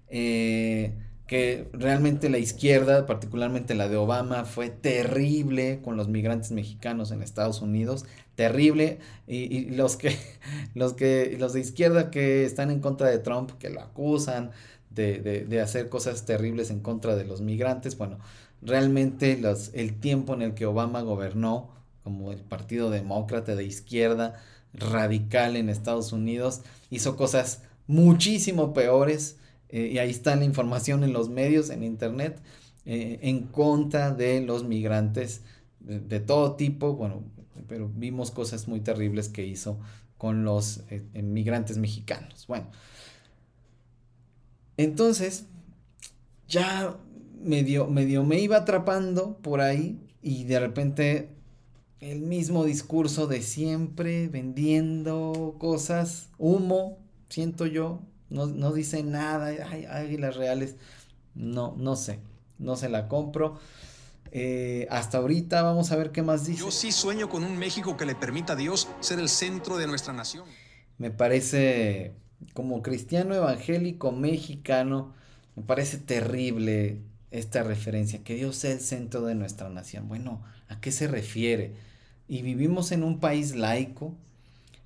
Eh, 0.08 0.94
que 1.28 1.70
realmente 1.74 2.30
la 2.30 2.38
izquierda, 2.38 3.06
particularmente 3.06 3.76
la 3.76 3.90
de 3.90 3.98
Obama, 3.98 4.46
fue 4.46 4.70
terrible 4.70 5.82
con 5.84 5.98
los 5.98 6.08
migrantes 6.08 6.52
mexicanos 6.52 7.12
en 7.12 7.22
Estados 7.22 7.62
Unidos, 7.62 8.06
terrible, 8.36 9.00
y, 9.28 9.70
los 9.72 9.98
que, 9.98 10.18
los 10.74 10.94
que, 10.94 11.36
los 11.40 11.54
de 11.54 11.60
izquierda 11.60 12.10
que 12.10 12.46
están 12.46 12.72
en 12.72 12.80
contra 12.80 13.10
de 13.10 13.20
Trump, 13.20 13.52
que 13.60 13.70
lo 13.70 13.82
acusan 13.82 14.52
de, 14.90 15.20
de 15.20 15.62
hacer 15.62 15.90
cosas 15.90 16.26
terribles 16.26 16.72
en 16.72 16.80
contra 16.80 17.16
de 17.16 17.26
los 17.26 17.42
migrantes, 17.42 17.98
bueno, 17.98 18.18
realmente 18.62 19.38
los, 19.38 19.72
el 19.74 20.00
tiempo 20.00 20.34
en 20.34 20.42
el 20.42 20.54
que 20.54 20.66
Obama 20.66 21.02
gobernó 21.02 21.70
como 22.04 22.32
el 22.32 22.40
Partido 22.40 22.90
Demócrata 22.90 23.56
de 23.56 23.66
izquierda 23.66 24.42
radical 24.74 25.56
en 25.56 25.70
Estados 25.70 26.14
Unidos, 26.14 26.62
hizo 26.90 27.18
cosas 27.18 27.64
muchísimo 27.88 28.74
peores, 28.74 29.38
eh, 29.70 29.90
y 29.94 29.98
ahí 29.98 30.10
está 30.10 30.36
la 30.36 30.46
información 30.46 31.04
en 31.04 31.14
los 31.14 31.30
medios, 31.30 31.70
en 31.70 31.84
internet, 31.84 32.42
eh, 32.86 33.20
en 33.22 33.44
contra 33.48 34.12
de 34.12 34.42
los 34.42 34.64
migrantes 34.64 35.42
de, 35.80 36.20
todo 36.20 36.56
tipo, 36.56 36.94
bueno, 36.94 37.24
pero 37.68 37.90
vimos 37.94 38.32
cosas 38.32 38.68
muy 38.68 38.82
terribles 38.82 39.30
que 39.30 39.46
hizo 39.46 39.80
con 40.18 40.44
los 40.44 40.82
eh, 40.90 41.02
migrantes 41.22 41.78
mexicanos. 41.78 42.46
Bueno, 42.48 42.68
entonces, 44.78 45.46
ya 46.48 46.98
medio, 47.42 47.88
medio 47.88 48.24
me 48.24 48.40
iba 48.40 48.58
atrapando 48.58 49.38
por 49.38 49.62
ahí 49.62 50.00
y 50.22 50.44
de 50.44 50.60
repente 50.60 51.30
el 52.00 52.22
mismo 52.22 52.64
discurso 52.64 53.28
de 53.28 53.42
siempre 53.42 54.28
vendiendo 54.28 55.56
cosas, 55.60 56.30
humo, 56.38 57.00
siento 57.30 57.66
yo, 57.66 58.02
no, 58.30 58.46
no 58.48 58.74
dice 58.74 59.04
nada, 59.04 59.48
ay, 59.70 59.86
águilas 59.86 60.36
reales, 60.36 60.76
no, 61.36 61.76
no 61.78 61.96
sé, 61.96 62.20
no 62.60 62.76
se 62.76 62.90
la 62.90 63.08
compro. 63.08 63.60
Eh, 64.32 64.88
hasta 64.90 65.20
ahorita 65.20 65.62
vamos 65.62 65.92
a 65.92 65.96
ver 65.96 66.12
qué 66.12 66.22
más 66.22 66.46
dice. 66.46 66.60
Yo 66.60 66.72
sí 66.72 66.92
sueño 66.92 67.30
con 67.30 67.44
un 67.44 67.58
México 67.58 67.96
que 67.96 68.06
le 68.06 68.16
permita 68.16 68.54
a 68.54 68.56
Dios 68.56 68.90
ser 69.00 69.20
el 69.20 69.30
centro 69.30 69.78
de 69.78 69.88
nuestra 69.88 70.14
nación. 70.14 70.46
Me 70.98 71.12
parece, 71.12 72.14
como 72.54 72.82
cristiano 72.82 73.36
evangélico 73.36 74.12
mexicano, 74.12 75.14
me 75.56 75.64
parece 75.64 75.98
terrible 75.98 77.02
esta 77.32 77.64
referencia, 77.64 78.24
que 78.24 78.36
Dios 78.36 78.56
sea 78.56 78.72
el 78.72 78.80
centro 78.80 79.22
de 79.22 79.36
nuestra 79.36 79.70
nación. 79.70 80.08
Bueno, 80.08 80.42
¿a 80.70 80.80
qué 80.80 80.92
se 80.92 81.08
refiere? 81.08 81.74
Y 82.28 82.42
vivimos 82.42 82.92
en 82.92 83.04
un 83.04 83.20
país 83.20 83.56
laico, 83.56 84.14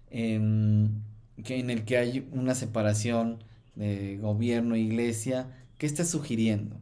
en, 0.10 1.04
que, 1.44 1.60
en 1.60 1.70
el 1.70 1.86
que 1.86 1.98
hay 1.98 2.28
una 2.32 2.56
separación 2.56 3.44
de 3.76 4.18
gobierno 4.18 4.76
e 4.76 4.80
iglesia. 4.80 5.48
¿Qué 5.78 5.86
está 5.86 6.06
sugiriendo 6.06 6.78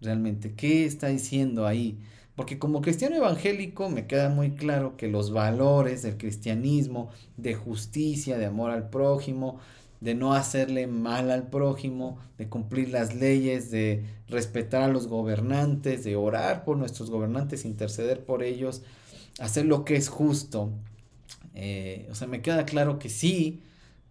realmente? 0.00 0.54
¿Qué 0.54 0.84
está 0.84 1.08
diciendo 1.08 1.66
ahí? 1.66 1.98
Porque 2.36 2.58
como 2.58 2.82
cristiano 2.82 3.16
evangélico 3.16 3.90
me 3.90 4.06
queda 4.06 4.28
muy 4.28 4.52
claro 4.52 4.96
que 4.96 5.08
los 5.08 5.32
valores 5.32 6.02
del 6.02 6.16
cristianismo, 6.16 7.10
de 7.36 7.54
justicia, 7.54 8.38
de 8.38 8.46
amor 8.46 8.70
al 8.70 8.90
prójimo, 8.90 9.58
de 10.00 10.14
no 10.14 10.34
hacerle 10.34 10.86
mal 10.86 11.32
al 11.32 11.48
prójimo, 11.48 12.18
de 12.38 12.48
cumplir 12.48 12.90
las 12.90 13.16
leyes, 13.16 13.72
de 13.72 14.04
respetar 14.28 14.82
a 14.82 14.88
los 14.88 15.08
gobernantes, 15.08 16.04
de 16.04 16.14
orar 16.14 16.64
por 16.64 16.76
nuestros 16.76 17.10
gobernantes, 17.10 17.64
interceder 17.64 18.24
por 18.24 18.44
ellos, 18.44 18.82
hacer 19.40 19.66
lo 19.66 19.84
que 19.84 19.96
es 19.96 20.08
justo. 20.08 20.70
Eh, 21.54 22.06
o 22.10 22.14
sea, 22.14 22.28
me 22.28 22.40
queda 22.40 22.64
claro 22.64 23.00
que 23.00 23.08
sí, 23.08 23.62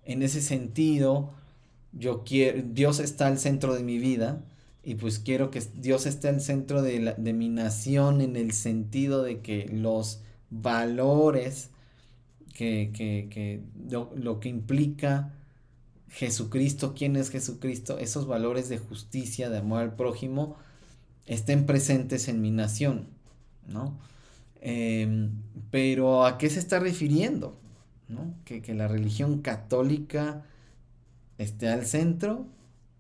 en 0.07 0.23
ese 0.23 0.41
sentido, 0.41 1.33
yo 1.91 2.23
quiero, 2.23 2.63
Dios 2.65 2.99
está 2.99 3.27
al 3.27 3.37
centro 3.37 3.75
de 3.75 3.83
mi 3.83 3.99
vida 3.99 4.43
y 4.83 4.95
pues 4.95 5.19
quiero 5.19 5.51
que 5.51 5.61
Dios 5.75 6.05
esté 6.05 6.29
al 6.29 6.41
centro 6.41 6.81
de, 6.81 7.33
mi 7.33 7.49
nación 7.49 8.21
en 8.21 8.35
el 8.35 8.53
sentido 8.53 9.21
de 9.21 9.41
que 9.41 9.67
los 9.67 10.21
valores 10.49 11.69
que, 12.53 12.91
que, 12.93 13.27
que 13.29 13.61
lo 13.89 14.39
que 14.39 14.49
implica 14.49 15.33
Jesucristo, 16.09 16.93
quién 16.95 17.15
es 17.15 17.29
Jesucristo, 17.29 17.99
esos 17.99 18.27
valores 18.27 18.69
de 18.69 18.77
justicia, 18.77 19.49
de 19.49 19.57
amor 19.57 19.81
al 19.81 19.95
prójimo, 19.95 20.55
estén 21.25 21.65
presentes 21.65 22.27
en 22.27 22.41
mi 22.41 22.51
nación, 22.51 23.07
¿no? 23.67 23.97
Em, 24.61 25.31
pero 25.69 26.25
¿a 26.25 26.37
qué 26.37 26.49
se 26.49 26.59
está 26.59 26.79
refiriendo? 26.79 27.59
¿No? 28.07 28.33
Que, 28.45 28.61
que, 28.61 28.73
la 28.73 28.87
religión 28.87 29.41
católica 29.41 30.43
esté 31.37 31.69
al 31.69 31.85
centro, 31.85 32.45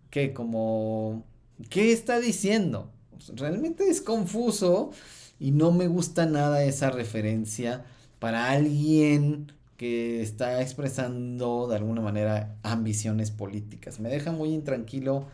que 0.09 0.33
como, 0.33 1.23
¿qué 1.69 1.91
está 1.91 2.19
diciendo? 2.19 2.91
Realmente 3.35 3.89
es 3.89 4.01
confuso 4.01 4.91
y 5.39 5.51
no 5.51 5.71
me 5.71 5.87
gusta 5.87 6.25
nada 6.25 6.63
esa 6.63 6.89
referencia 6.89 7.85
para 8.19 8.51
alguien 8.51 9.51
que 9.77 10.21
está 10.21 10.61
expresando 10.61 11.67
de 11.67 11.75
alguna 11.75 12.01
manera 12.01 12.55
ambiciones 12.63 13.29
políticas. 13.29 13.99
Me 13.99 14.09
deja 14.09 14.31
muy 14.31 14.49
intranquilo 14.49 15.27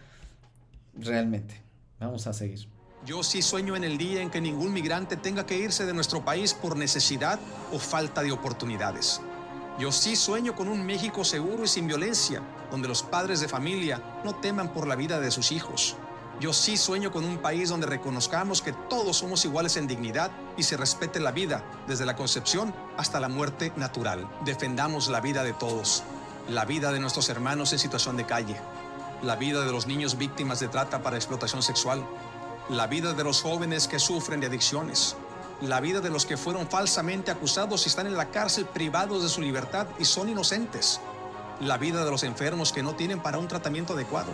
realmente. 0.95 1.61
Vamos 1.99 2.27
a 2.27 2.33
seguir. 2.33 2.67
Yo 3.05 3.23
sí 3.23 3.41
sueño 3.41 3.75
en 3.75 3.83
el 3.83 3.97
día 3.97 4.21
en 4.21 4.29
que 4.29 4.41
ningún 4.41 4.73
migrante 4.73 5.17
tenga 5.17 5.45
que 5.45 5.57
irse 5.57 5.85
de 5.85 5.93
nuestro 5.93 6.23
país 6.23 6.53
por 6.53 6.77
necesidad 6.77 7.39
o 7.71 7.79
falta 7.79 8.21
de 8.21 8.31
oportunidades. 8.31 9.21
Yo 9.79 9.91
sí 9.91 10.15
sueño 10.15 10.55
con 10.55 10.67
un 10.67 10.85
México 10.85 11.23
seguro 11.23 11.63
y 11.63 11.67
sin 11.67 11.87
violencia, 11.87 12.41
donde 12.69 12.87
los 12.87 13.01
padres 13.01 13.39
de 13.39 13.47
familia 13.47 14.01
no 14.23 14.35
teman 14.35 14.71
por 14.71 14.87
la 14.87 14.95
vida 14.95 15.19
de 15.19 15.31
sus 15.31 15.51
hijos. 15.51 15.95
Yo 16.39 16.53
sí 16.53 16.77
sueño 16.77 17.11
con 17.11 17.25
un 17.25 17.39
país 17.39 17.69
donde 17.69 17.87
reconozcamos 17.87 18.61
que 18.61 18.73
todos 18.73 19.17
somos 19.17 19.45
iguales 19.45 19.75
en 19.77 19.87
dignidad 19.87 20.31
y 20.57 20.63
se 20.63 20.77
respete 20.77 21.19
la 21.19 21.31
vida 21.31 21.63
desde 21.87 22.05
la 22.05 22.15
concepción 22.15 22.73
hasta 22.97 23.19
la 23.19 23.29
muerte 23.29 23.73
natural. 23.75 24.29
Defendamos 24.45 25.07
la 25.07 25.21
vida 25.21 25.43
de 25.43 25.53
todos, 25.53 26.03
la 26.49 26.65
vida 26.65 26.91
de 26.91 26.99
nuestros 26.99 27.29
hermanos 27.29 27.73
en 27.73 27.79
situación 27.79 28.15
de 28.15 28.25
calle, 28.25 28.55
la 29.23 29.37
vida 29.37 29.65
de 29.65 29.71
los 29.71 29.87
niños 29.87 30.17
víctimas 30.17 30.59
de 30.59 30.67
trata 30.67 31.01
para 31.01 31.17
explotación 31.17 31.63
sexual, 31.63 32.05
la 32.69 32.85
vida 32.87 33.13
de 33.13 33.23
los 33.23 33.41
jóvenes 33.41 33.87
que 33.87 33.99
sufren 33.99 34.39
de 34.39 34.47
adicciones, 34.47 35.15
la 35.63 35.79
vida 35.79 36.01
de 36.01 36.09
los 36.09 36.25
que 36.25 36.35
fueron 36.35 36.67
falsamente 36.67 37.31
acusados 37.31 37.85
y 37.85 37.89
están 37.89 38.05
en 38.05 38.17
la 38.17 38.31
cárcel 38.31 38.65
privados 38.65 39.23
de 39.23 39.29
su 39.29 39.41
libertad 39.41 39.87
y 39.97 40.03
son 40.03 40.27
inocentes, 40.27 40.99
la 41.61 41.77
vida 41.77 42.03
de 42.03 42.11
los 42.11 42.23
enfermos 42.23 42.73
que 42.73 42.83
no 42.83 42.95
tienen 42.95 43.21
para 43.21 43.37
un 43.37 43.47
tratamiento 43.47 43.93
adecuado, 43.93 44.31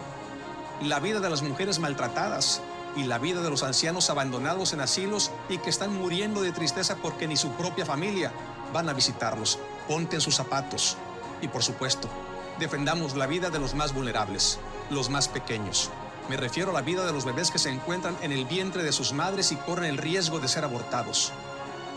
la 0.81 0.99
vida 0.99 1.19
de 1.19 1.29
las 1.29 1.43
mujeres 1.43 1.77
maltratadas 1.77 2.61
y 2.95 3.03
la 3.03 3.19
vida 3.19 3.43
de 3.43 3.49
los 3.51 3.61
ancianos 3.61 4.09
abandonados 4.09 4.73
en 4.73 4.81
asilos 4.81 5.29
y 5.49 5.59
que 5.59 5.69
están 5.69 5.93
muriendo 5.93 6.41
de 6.41 6.51
tristeza 6.51 6.95
porque 6.95 7.27
ni 7.27 7.37
su 7.37 7.51
propia 7.51 7.85
familia 7.85 8.31
van 8.73 8.89
a 8.89 8.93
visitarlos. 8.93 9.59
Ponte 9.87 10.15
en 10.15 10.21
sus 10.21 10.35
zapatos. 10.35 10.97
Y 11.43 11.47
por 11.47 11.63
supuesto, 11.63 12.09
defendamos 12.57 13.15
la 13.15 13.27
vida 13.27 13.51
de 13.51 13.59
los 13.59 13.75
más 13.75 13.93
vulnerables, 13.93 14.59
los 14.89 15.09
más 15.09 15.27
pequeños, 15.27 15.91
me 16.29 16.37
refiero 16.37 16.69
a 16.69 16.73
la 16.73 16.83
vida 16.83 17.05
de 17.07 17.11
los 17.11 17.25
bebés 17.25 17.49
que 17.49 17.57
se 17.57 17.71
encuentran 17.71 18.15
en 18.21 18.31
el 18.31 18.45
vientre 18.45 18.83
de 18.83 18.91
sus 18.91 19.13
madres 19.13 19.51
y 19.51 19.55
corren 19.55 19.89
el 19.89 19.97
riesgo 19.97 20.39
de 20.39 20.47
ser 20.47 20.63
abortados. 20.63 21.33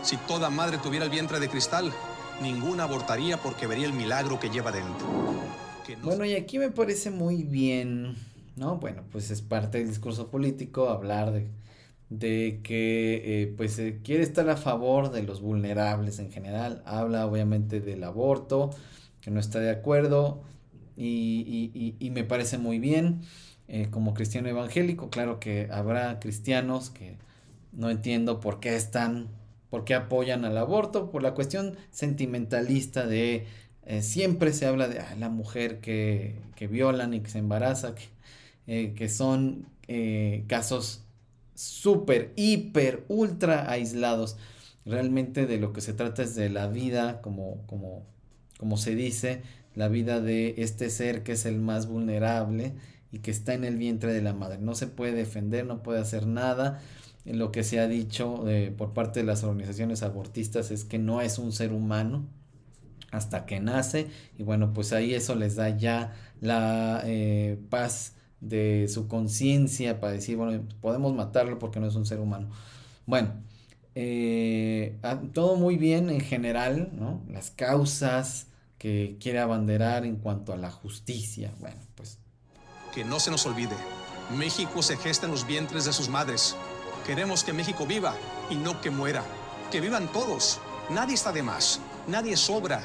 Si 0.01 0.17
toda 0.17 0.49
madre 0.49 0.79
tuviera 0.79 1.05
el 1.05 1.11
vientre 1.11 1.39
de 1.39 1.47
cristal, 1.47 1.93
ninguna 2.41 2.85
abortaría 2.85 3.37
porque 3.37 3.67
vería 3.67 3.85
el 3.85 3.93
milagro 3.93 4.39
que 4.39 4.49
lleva 4.49 4.71
dentro. 4.71 5.07
Bueno, 6.01 6.25
y 6.25 6.33
aquí 6.33 6.57
me 6.57 6.71
parece 6.71 7.11
muy 7.11 7.43
bien, 7.43 8.15
¿no? 8.55 8.77
Bueno, 8.77 9.03
pues 9.11 9.29
es 9.29 9.41
parte 9.43 9.77
del 9.77 9.87
discurso 9.87 10.31
político 10.31 10.89
hablar 10.89 11.31
de, 11.31 11.51
de 12.09 12.59
que 12.63 13.21
eh, 13.23 13.53
pues 13.55 13.77
eh, 13.77 13.99
quiere 14.03 14.23
estar 14.23 14.49
a 14.49 14.57
favor 14.57 15.11
de 15.11 15.21
los 15.21 15.41
vulnerables 15.41 16.17
en 16.17 16.31
general. 16.31 16.81
Habla 16.85 17.27
obviamente 17.27 17.81
del 17.81 18.03
aborto, 18.03 18.71
que 19.21 19.29
no 19.29 19.39
está 19.39 19.59
de 19.59 19.69
acuerdo 19.69 20.41
y, 20.97 21.95
y 21.99 22.09
me 22.09 22.23
parece 22.23 22.57
muy 22.57 22.79
bien. 22.79 23.21
Eh, 23.69 23.87
como 23.89 24.13
cristiano 24.13 24.49
evangélico. 24.49 25.09
Claro 25.09 25.39
que 25.39 25.69
habrá 25.71 26.19
cristianos 26.19 26.89
que 26.89 27.15
no 27.71 27.89
entiendo 27.89 28.39
por 28.41 28.59
qué 28.59 28.75
están, 28.75 29.29
por 29.69 29.85
qué 29.85 29.95
apoyan 29.95 30.43
al 30.43 30.57
aborto, 30.57 31.09
por 31.09 31.23
la 31.23 31.33
cuestión 31.33 31.77
sentimentalista 31.89 33.07
de 33.07 33.47
eh, 33.85 34.01
siempre 34.01 34.51
se 34.53 34.65
habla 34.65 34.87
de 34.89 35.01
la 35.17 35.29
mujer 35.29 35.79
que, 35.79 36.35
que, 36.55 36.67
violan 36.67 37.13
y 37.13 37.21
que 37.21 37.29
se 37.29 37.39
embaraza, 37.39 37.95
que, 37.95 38.03
eh, 38.67 38.93
que 38.95 39.09
son 39.09 39.65
casos 40.47 41.03
súper, 41.55 42.33
hiper, 42.35 43.05
ultra 43.07 43.69
aislados. 43.69 44.37
Realmente 44.85 45.45
de 45.45 45.57
lo 45.57 45.73
que 45.73 45.81
se 45.81 45.93
trata 45.93 46.23
es 46.23 46.35
de 46.35 46.49
la 46.49 46.67
vida, 46.67 47.21
como, 47.21 47.65
como, 47.67 48.03
como 48.57 48.77
se 48.77 48.95
dice, 48.95 49.41
la 49.75 49.87
vida 49.87 50.21
de 50.21 50.55
este 50.57 50.89
ser 50.89 51.23
que 51.23 51.33
es 51.33 51.45
el 51.45 51.59
más 51.59 51.87
vulnerable 51.87 52.73
y 53.13 53.19
que 53.19 53.29
está 53.29 53.53
en 53.53 53.63
el 53.63 53.77
vientre 53.77 54.11
de 54.11 54.23
la 54.23 54.33
madre. 54.33 54.57
No 54.57 54.73
se 54.73 54.87
puede 54.87 55.13
defender, 55.13 55.67
no 55.67 55.83
puede 55.83 56.01
hacer 56.01 56.25
nada. 56.25 56.81
Lo 57.25 57.51
que 57.51 57.63
se 57.63 57.79
ha 57.79 57.87
dicho 57.87 58.49
eh, 58.49 58.73
por 58.75 58.93
parte 58.93 59.19
de 59.19 59.25
las 59.27 59.43
organizaciones 59.43 60.01
abortistas 60.01 60.71
es 60.71 60.83
que 60.83 60.97
no 60.97 61.21
es 61.21 61.37
un 61.37 61.51
ser 61.51 61.73
humano 61.73 62.25
hasta 63.11 63.45
que 63.45 63.59
nace 63.59 64.07
y 64.39 64.41
bueno 64.41 64.73
pues 64.73 64.91
ahí 64.91 65.13
eso 65.13 65.35
les 65.35 65.55
da 65.55 65.69
ya 65.69 66.13
la 66.41 67.03
eh, 67.05 67.59
paz 67.69 68.15
de 68.41 68.87
su 68.89 69.07
conciencia 69.07 69.99
para 69.99 70.13
decir 70.13 70.35
bueno 70.35 70.63
podemos 70.81 71.13
matarlo 71.13 71.59
porque 71.59 71.79
no 71.79 71.85
es 71.85 71.93
un 71.93 72.07
ser 72.07 72.19
humano 72.19 72.49
bueno 73.05 73.33
eh, 73.93 74.97
todo 75.33 75.57
muy 75.57 75.77
bien 75.77 76.09
en 76.09 76.21
general 76.21 76.89
no 76.93 77.21
las 77.31 77.51
causas 77.51 78.47
que 78.79 79.17
quiere 79.19 79.37
abanderar 79.37 80.05
en 80.05 80.15
cuanto 80.15 80.51
a 80.51 80.57
la 80.57 80.71
justicia 80.71 81.53
bueno 81.59 81.77
pues 81.93 82.17
que 82.93 83.03
no 83.03 83.19
se 83.19 83.31
nos 83.31 83.45
olvide, 83.45 83.75
México 84.29 84.81
se 84.81 84.97
gesta 84.97 85.25
en 85.25 85.31
los 85.31 85.45
vientres 85.45 85.85
de 85.85 85.93
sus 85.93 86.09
madres. 86.09 86.55
Queremos 87.05 87.43
que 87.43 87.53
México 87.53 87.85
viva 87.85 88.15
y 88.49 88.55
no 88.55 88.79
que 88.81 88.89
muera. 88.89 89.23
Que 89.71 89.81
vivan 89.81 90.07
todos. 90.11 90.59
Nadie 90.89 91.15
está 91.15 91.31
de 91.31 91.43
más. 91.43 91.79
Nadie 92.07 92.37
sobra. 92.37 92.83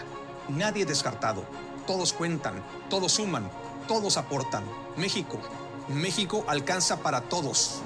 Nadie 0.49 0.85
descartado. 0.85 1.45
Todos 1.87 2.13
cuentan. 2.13 2.63
Todos 2.91 3.13
suman. 3.13 3.49
Todos 3.87 4.17
aportan. 4.17 4.65
México. 4.97 5.39
México 5.89 6.45
alcanza 6.49 6.99
para 6.99 7.23
todos. 7.23 7.81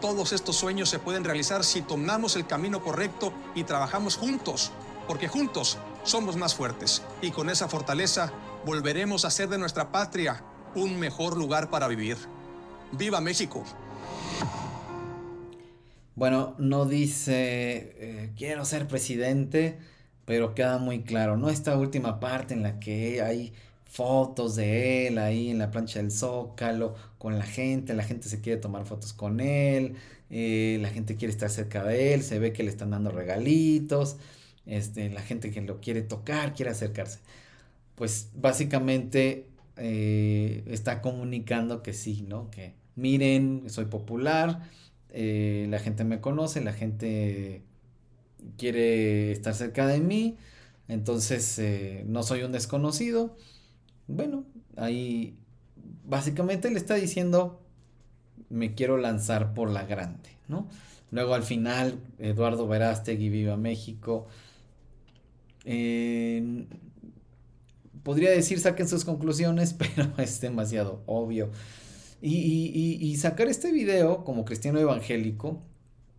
Todos 0.00 0.32
estos 0.32 0.56
sueños 0.56 0.88
se 0.88 0.98
pueden 0.98 1.24
realizar 1.24 1.64
si 1.64 1.82
tomamos 1.82 2.36
el 2.36 2.46
camino 2.46 2.82
correcto 2.82 3.32
y 3.54 3.64
trabajamos 3.64 4.16
juntos. 4.16 4.72
Porque 5.06 5.28
juntos 5.28 5.78
somos 6.02 6.36
más 6.36 6.54
fuertes. 6.54 7.02
Y 7.22 7.30
con 7.30 7.48
esa 7.48 7.68
fortaleza 7.68 8.32
volveremos 8.66 9.24
a 9.24 9.30
ser 9.30 9.48
de 9.48 9.58
nuestra 9.58 9.90
patria 9.90 10.42
un 10.74 10.98
mejor 10.98 11.36
lugar 11.36 11.70
para 11.70 11.88
vivir. 11.88 12.16
¡Viva 12.92 13.20
México! 13.20 13.64
Bueno, 16.14 16.56
no 16.58 16.84
dice 16.84 17.94
eh, 17.96 18.30
quiero 18.36 18.64
ser 18.64 18.88
presidente, 18.88 19.78
pero 20.24 20.54
queda 20.54 20.78
muy 20.78 21.02
claro, 21.02 21.36
¿no? 21.36 21.48
Esta 21.48 21.76
última 21.76 22.18
parte 22.18 22.54
en 22.54 22.62
la 22.62 22.80
que 22.80 23.22
hay 23.22 23.52
fotos 23.84 24.56
de 24.56 25.06
él 25.06 25.18
ahí 25.18 25.50
en 25.50 25.58
la 25.58 25.70
plancha 25.70 26.00
del 26.00 26.10
Zócalo, 26.10 26.94
con 27.18 27.38
la 27.38 27.44
gente, 27.44 27.94
la 27.94 28.04
gente 28.04 28.28
se 28.28 28.40
quiere 28.40 28.60
tomar 28.60 28.84
fotos 28.84 29.12
con 29.12 29.40
él, 29.40 29.94
eh, 30.30 30.78
la 30.82 30.90
gente 30.90 31.16
quiere 31.16 31.32
estar 31.32 31.50
cerca 31.50 31.84
de 31.84 32.14
él, 32.14 32.22
se 32.22 32.38
ve 32.38 32.52
que 32.52 32.62
le 32.62 32.70
están 32.70 32.90
dando 32.90 33.10
regalitos, 33.10 34.16
este, 34.66 35.10
la 35.10 35.22
gente 35.22 35.50
que 35.50 35.62
lo 35.62 35.80
quiere 35.80 36.02
tocar, 36.02 36.54
quiere 36.54 36.70
acercarse. 36.72 37.20
Pues 37.94 38.30
básicamente 38.34 39.47
eh, 39.78 40.64
está 40.66 41.00
comunicando 41.00 41.82
que 41.82 41.92
sí, 41.92 42.24
¿no? 42.28 42.50
Que 42.50 42.74
miren, 42.96 43.64
soy 43.68 43.86
popular, 43.86 44.68
eh, 45.10 45.66
la 45.70 45.78
gente 45.78 46.04
me 46.04 46.20
conoce, 46.20 46.60
la 46.60 46.72
gente 46.72 47.62
quiere 48.56 49.32
estar 49.32 49.54
cerca 49.54 49.86
de 49.86 50.00
mí, 50.00 50.36
entonces 50.88 51.58
eh, 51.58 52.04
no 52.06 52.22
soy 52.22 52.42
un 52.42 52.52
desconocido. 52.52 53.36
Bueno, 54.08 54.44
ahí 54.76 55.36
básicamente 56.04 56.70
le 56.70 56.78
está 56.78 56.94
diciendo, 56.94 57.60
me 58.48 58.74
quiero 58.74 58.96
lanzar 58.96 59.54
por 59.54 59.70
la 59.70 59.84
grande, 59.84 60.30
¿no? 60.48 60.68
Luego 61.10 61.34
al 61.34 61.42
final, 61.42 62.00
Eduardo 62.18 62.66
Verástegui, 62.68 63.28
Viva 63.28 63.56
México. 63.56 64.26
Podría 68.08 68.30
decir 68.30 68.58
saquen 68.58 68.88
sus 68.88 69.04
conclusiones, 69.04 69.74
pero 69.78 70.10
es 70.16 70.40
demasiado 70.40 71.02
obvio. 71.04 71.50
Y, 72.22 73.14
sacar 73.18 73.48
este 73.48 73.70
video 73.70 74.24
como 74.24 74.46
cristiano 74.46 74.78
evangélico 74.80 75.60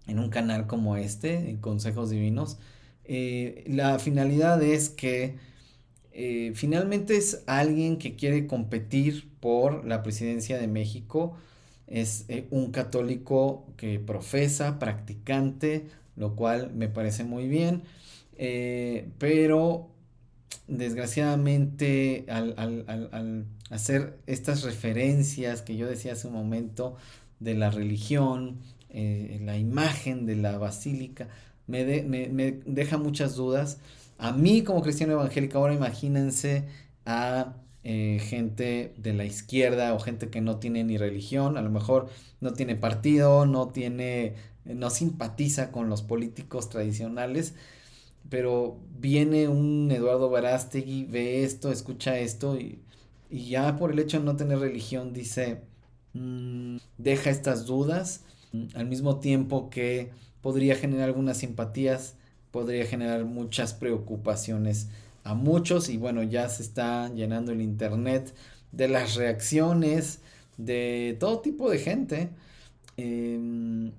en 0.06 0.20
un 0.20 0.30
canal 0.30 0.68
como 0.68 0.98
este, 0.98 1.50
en 1.50 1.58
Consejos 1.58 2.12
Divinos, 2.12 2.60
eh, 3.06 3.64
la 3.66 3.98
finalidad 3.98 4.62
es 4.62 4.90
que 4.90 5.38
eh, 6.12 6.52
finalmente 6.54 7.18
es 7.18 7.42
alguien 7.48 7.98
que 7.98 8.16
quiere 8.16 8.46
competir 8.46 9.28
por 9.40 9.84
la 9.84 10.04
presidencia 10.04 10.60
de 10.60 10.68
México, 10.68 11.38
es 11.88 12.26
eh, 12.28 12.46
un 12.52 12.70
católico 12.70 13.66
que 13.78 13.98
profesa, 13.98 14.78
practicante, 14.78 15.88
lo 16.16 16.36
cual 16.36 16.72
me 16.72 16.88
parece 16.88 17.24
muy 17.24 17.48
bien, 17.48 17.82
pero 19.18 19.90
desgraciadamente 20.68 22.26
al, 22.30 23.46
hacer 23.70 24.18
estas 24.28 24.64
referencias 24.64 25.62
que 25.62 25.76
yo 25.76 25.88
decía 25.88 26.14
hace 26.14 26.28
un 26.28 26.34
momento 26.34 26.96
de 27.40 27.56
la 27.56 27.70
religión, 27.72 28.58
eh, 28.90 29.40
la 29.44 29.58
imagen 29.58 30.26
de 30.26 30.36
la 30.36 30.58
basílica, 30.58 31.28
me, 31.68 31.84
deja 32.66 32.98
muchas 32.98 33.36
dudas. 33.36 33.80
A 34.18 34.32
mí 34.32 34.64
como 34.64 34.82
cristiano 34.82 35.14
evangélico, 35.14 35.60
ahora 35.60 35.74
imagínense 35.74 36.66
a 37.06 37.54
eh, 37.84 38.20
gente 38.22 38.94
de 38.98 39.14
la 39.14 39.26
izquierda 39.26 39.94
o 39.94 40.00
gente 40.00 40.30
que 40.30 40.42
no 40.42 40.58
tiene 40.58 40.84
ni 40.84 40.98
religión, 40.98 41.58
a 41.58 41.62
lo 41.62 41.70
mejor 41.70 42.10
no 42.42 42.54
tiene 42.54 42.76
partido, 42.76 43.46
no 43.46 43.70
tiene, 43.70 44.34
no 44.66 44.90
simpatiza 44.90 45.72
con 45.72 45.90
los 45.90 46.02
políticos 46.02 46.70
tradicionales 46.70 47.54
pero 48.30 48.78
viene 49.00 49.48
un 49.48 49.90
Eduardo 49.92 50.30
Barástegui, 50.30 51.06
ve 51.06 51.44
esto, 51.44 51.72
escucha 51.72 52.20
esto 52.20 52.60
y, 52.60 52.80
ya 53.32 53.78
por 53.78 53.92
el 53.92 54.00
hecho 54.00 54.20
de 54.20 54.26
no 54.26 54.36
tener 54.36 54.60
religión 54.60 55.14
dice, 55.14 55.62
mm, 56.14 56.78
deja 56.98 57.30
estas 57.30 57.66
dudas 57.66 58.24
al 58.74 58.88
mismo 58.88 59.20
tiempo 59.20 59.70
que 59.70 60.10
podría 60.42 60.76
generar 60.76 61.10
algunas 61.10 61.38
simpatías, 61.38 62.16
podría 62.52 62.86
generar 62.86 63.26
muchas 63.26 63.74
preocupaciones 63.74 64.88
a 65.24 65.36
muchos 65.36 65.90
y 65.90 65.98
bueno, 65.98 66.24
ya 66.24 66.50
se 66.50 66.64
está 66.64 67.14
llenando 67.14 67.52
el 67.52 67.62
internet 67.62 68.34
de 68.72 68.88
las 68.88 69.16
reacciones 69.16 70.20
de 70.58 71.18
todo 71.20 71.40
tipo 71.40 71.70
de 71.70 71.80
gente. 71.80 72.30
Em, 72.98 73.92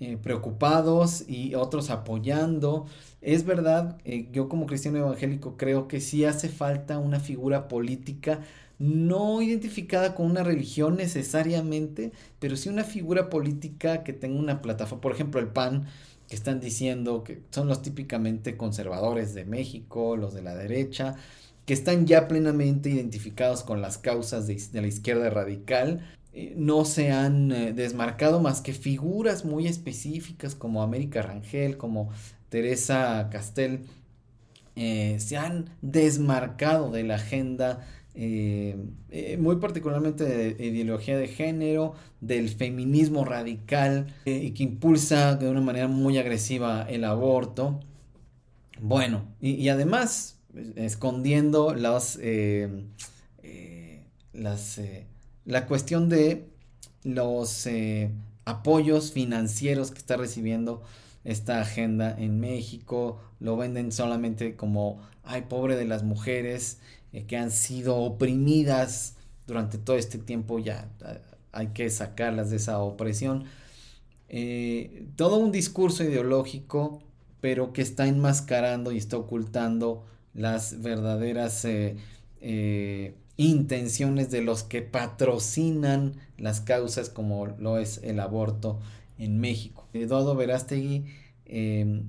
eh, 0.00 0.16
preocupados 0.16 1.24
y 1.28 1.54
otros 1.54 1.90
apoyando. 1.90 2.86
Es 3.20 3.44
verdad, 3.44 3.98
eh, 4.04 4.28
yo 4.32 4.48
como 4.48 4.66
cristiano 4.66 4.98
evangélico 4.98 5.56
creo 5.56 5.88
que 5.88 6.00
sí 6.00 6.24
hace 6.24 6.48
falta 6.48 6.98
una 6.98 7.20
figura 7.20 7.68
política 7.68 8.40
no 8.78 9.42
identificada 9.42 10.14
con 10.14 10.26
una 10.26 10.42
religión 10.42 10.96
necesariamente, 10.96 12.12
pero 12.38 12.56
sí 12.56 12.70
una 12.70 12.82
figura 12.84 13.28
política 13.28 14.02
que 14.02 14.14
tenga 14.14 14.40
una 14.40 14.62
plataforma, 14.62 15.02
por 15.02 15.12
ejemplo 15.12 15.38
el 15.40 15.48
PAN, 15.48 15.86
que 16.28 16.34
están 16.36 16.60
diciendo 16.60 17.22
que 17.22 17.42
son 17.50 17.68
los 17.68 17.82
típicamente 17.82 18.56
conservadores 18.56 19.34
de 19.34 19.44
México, 19.44 20.16
los 20.16 20.32
de 20.32 20.42
la 20.42 20.54
derecha, 20.54 21.16
que 21.66 21.74
están 21.74 22.06
ya 22.06 22.26
plenamente 22.26 22.88
identificados 22.88 23.62
con 23.64 23.82
las 23.82 23.98
causas 23.98 24.46
de, 24.46 24.54
de 24.72 24.80
la 24.80 24.86
izquierda 24.88 25.28
radical, 25.28 26.00
eh, 26.32 26.54
no 26.56 26.84
se 26.84 27.10
han 27.10 27.50
eh, 27.50 27.72
desmarcado 27.72 28.40
más 28.40 28.60
que 28.60 28.72
figuras 28.72 29.44
muy 29.44 29.66
específicas 29.66 30.54
como 30.54 30.82
América 30.82 31.22
Rangel, 31.22 31.76
como 31.76 32.10
Teresa 32.48 33.28
Castel, 33.32 33.86
eh, 34.76 35.16
se 35.18 35.36
han 35.36 35.70
desmarcado 35.82 36.90
de 36.90 37.02
la 37.04 37.16
agenda 37.16 37.86
muy 39.38 39.56
particularmente 39.56 40.24
de 40.24 40.66
ideología 40.66 41.16
de 41.16 41.28
género, 41.28 41.94
del 42.20 42.50
feminismo 42.50 43.24
radical 43.24 44.14
y 44.26 44.50
que 44.50 44.64
impulsa 44.64 45.36
de 45.36 45.48
una 45.48 45.62
manera 45.62 45.88
muy 45.88 46.18
agresiva 46.18 46.86
el 46.90 47.04
aborto. 47.04 47.80
Bueno, 48.78 49.24
y, 49.40 49.68
además 49.68 50.38
escondiendo 50.76 51.74
las, 51.74 52.18
las 54.34 54.80
la 55.50 55.66
cuestión 55.66 56.08
de 56.08 56.46
los 57.02 57.66
eh, 57.66 58.10
apoyos 58.44 59.12
financieros 59.12 59.90
que 59.90 59.98
está 59.98 60.16
recibiendo 60.16 60.82
esta 61.24 61.60
agenda 61.60 62.14
en 62.16 62.38
México, 62.38 63.20
lo 63.40 63.56
venden 63.56 63.90
solamente 63.90 64.54
como, 64.54 65.00
ay, 65.24 65.42
pobre 65.48 65.74
de 65.76 65.86
las 65.86 66.04
mujeres 66.04 66.78
eh, 67.12 67.24
que 67.24 67.36
han 67.36 67.50
sido 67.50 67.96
oprimidas 67.96 69.16
durante 69.48 69.76
todo 69.76 69.96
este 69.96 70.18
tiempo, 70.18 70.60
ya 70.60 70.88
hay 71.50 71.68
que 71.68 71.90
sacarlas 71.90 72.50
de 72.50 72.56
esa 72.56 72.78
opresión. 72.78 73.44
Eh, 74.28 75.08
todo 75.16 75.38
un 75.38 75.50
discurso 75.50 76.04
ideológico, 76.04 77.02
pero 77.40 77.72
que 77.72 77.82
está 77.82 78.06
enmascarando 78.06 78.92
y 78.92 78.98
está 78.98 79.16
ocultando 79.16 80.04
las 80.32 80.80
verdaderas 80.80 81.66
intenciones 83.40 84.30
de 84.30 84.42
los 84.42 84.62
que 84.62 84.82
patrocinan 84.82 86.16
las 86.36 86.60
causas 86.60 87.08
como 87.08 87.46
lo 87.46 87.78
es 87.78 87.98
el 88.02 88.20
aborto 88.20 88.80
en 89.18 89.40
México. 89.40 89.88
Eduardo 89.94 90.36
Verástegui 90.36 91.06
em, 91.46 92.04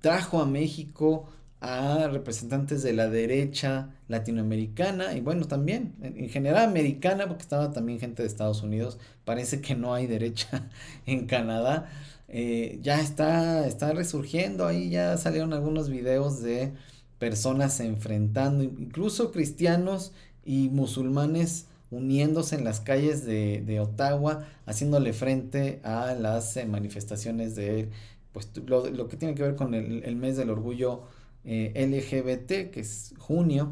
trajo 0.00 0.40
a 0.40 0.46
México 0.46 1.28
a 1.60 2.08
representantes 2.10 2.82
de 2.82 2.94
la 2.94 3.10
derecha 3.10 3.90
latinoamericana 4.08 5.14
y 5.14 5.20
bueno 5.20 5.46
también 5.46 5.94
en 6.02 6.30
general 6.30 6.64
americana 6.70 7.28
porque 7.28 7.42
estaba 7.42 7.70
también 7.70 8.00
gente 8.00 8.22
de 8.22 8.28
Estados 8.28 8.62
Unidos. 8.62 8.98
Parece 9.26 9.60
que 9.60 9.74
no 9.74 9.92
hay 9.92 10.06
derecha 10.06 10.70
en 11.06 11.26
Canadá. 11.26 11.90
Eh, 12.28 12.78
ya 12.80 13.00
está 13.02 13.66
está 13.66 13.92
resurgiendo. 13.92 14.66
Ahí 14.66 14.88
ya 14.88 15.18
salieron 15.18 15.52
algunos 15.52 15.90
videos 15.90 16.40
de 16.40 16.72
personas 17.20 17.78
enfrentando 17.80 18.64
incluso 18.64 19.30
cristianos 19.30 20.12
y 20.44 20.68
musulmanes 20.68 21.66
uniéndose 21.90 22.56
en 22.56 22.64
las 22.64 22.80
calles 22.80 23.24
de, 23.24 23.80
Ottawa, 23.80 24.46
haciéndole 24.66 25.12
frente 25.12 25.80
a 25.82 26.14
las 26.14 26.56
eh, 26.56 26.64
manifestaciones 26.64 27.56
de 27.56 27.88
pues, 28.32 28.48
lo, 28.66 29.08
que 29.08 29.16
tiene 29.16 29.34
que 29.34 29.42
ver 29.42 29.56
con 29.56 29.74
el, 29.74 30.16
mes 30.16 30.36
del 30.36 30.50
orgullo 30.50 31.02
eh, 31.44 31.72
LGBT, 31.74 32.70
que 32.70 32.80
es 32.80 33.14
junio, 33.18 33.70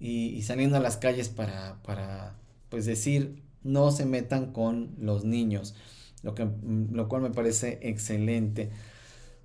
y, 0.00 0.42
saliendo 0.42 0.76
a 0.76 0.80
las 0.80 0.96
calles 0.96 1.28
para, 1.28 1.80
para 1.82 2.34
pues 2.70 2.86
decir 2.86 3.42
no 3.62 3.90
se 3.90 4.06
metan 4.06 4.52
con 4.52 4.94
los 4.98 5.24
niños, 5.24 5.74
lo, 6.22 6.34
que, 6.34 6.46
mm, 6.46 6.94
lo 6.94 7.08
cual 7.08 7.22
me 7.22 7.30
parece 7.30 7.78
excelente. 7.82 8.70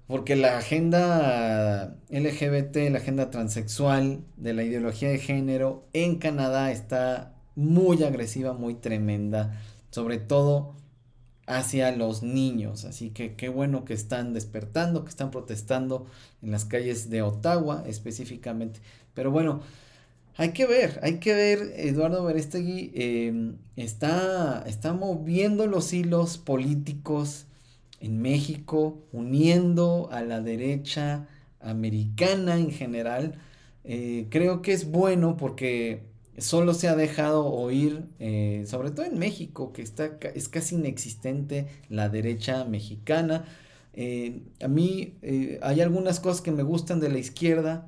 Porque 0.08 0.36
la 0.36 0.58
agenda 0.58 1.98
LGBT, 2.10 2.92
la 2.92 3.00
agenda 3.00 3.32
transexual 3.32 4.24
de 4.38 4.54
la 4.54 4.64
ideología 4.64 5.10
de 5.10 5.18
género 5.18 5.88
en 5.94 6.18
Canadá 6.18 6.72
está 6.72 7.34
muy 7.56 8.04
agresiva, 8.04 8.54
muy 8.54 8.76
tremenda, 8.76 9.60
sobre 9.90 10.18
todo 10.20 10.76
hacia 11.48 11.92
los 11.92 12.22
niños. 12.22 12.86
Así 12.86 13.10
que 13.10 13.36
qué 13.36 13.50
bueno 13.50 13.84
que 13.86 13.94
están 13.94 14.34
despertando, 14.34 15.04
que 15.04 15.10
están 15.10 15.32
protestando 15.32 16.06
en 16.44 16.52
las 16.52 16.66
calles 16.66 17.10
de 17.10 17.24
Ottawa 17.24 17.84
específicamente. 17.88 18.82
Pero 19.16 19.32
bueno, 19.32 19.62
hay 20.38 20.52
que 20.52 20.66
ver, 20.66 21.00
hay 21.02 21.20
que 21.20 21.34
ver, 21.34 21.74
Eduardo 21.78 22.24
Berestegui 22.26 22.92
em, 22.94 23.58
está, 23.76 24.64
está 24.68 24.94
moviendo 24.94 25.66
los 25.66 25.94
hilos 25.94 26.38
políticos 26.38 27.46
en 28.00 28.22
México, 28.22 29.00
uniendo 29.12 30.10
a 30.12 30.22
la 30.22 30.42
derecha 30.42 31.28
americana 31.60 32.58
en 32.58 32.72
general. 32.72 33.36
Eh, 33.84 34.28
creo 34.30 34.62
que 34.62 34.74
es 34.74 34.90
bueno 34.90 35.38
porque 35.38 36.04
solo 36.38 36.74
se 36.74 36.88
ha 36.88 36.96
dejado 36.96 37.46
oír, 37.46 38.06
eh, 38.20 38.64
sobre 38.68 38.92
todo 38.92 39.06
en 39.06 39.18
México, 39.18 39.74
que 39.74 39.82
está, 39.82 40.18
es 40.34 40.50
casi 40.50 40.76
inexistente 40.76 41.68
la 41.90 42.10
derecha 42.10 42.66
mexicana. 42.66 43.46
Eh, 43.94 44.42
a 44.62 44.68
mí 44.68 45.16
hay 45.62 45.82
algunas 45.82 46.20
cosas 46.20 46.42
que 46.42 46.52
me 46.52 46.64
gustan 46.64 47.00
de 47.00 47.10
la 47.10 47.20
izquierda, 47.20 47.88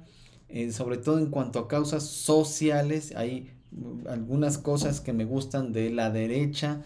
sobre 0.72 0.98
todo 0.98 1.20
en 1.20 1.28
cuanto 1.30 1.60
a 1.60 1.67
causas 1.67 2.04
sociales, 2.04 3.13
hay 3.17 3.52
algunas 4.08 4.58
cosas 4.58 5.02
que 5.02 5.12
me 5.12 5.26
gustan 5.26 5.74
de 5.74 5.89
la 5.89 6.10
derecha. 6.10 6.86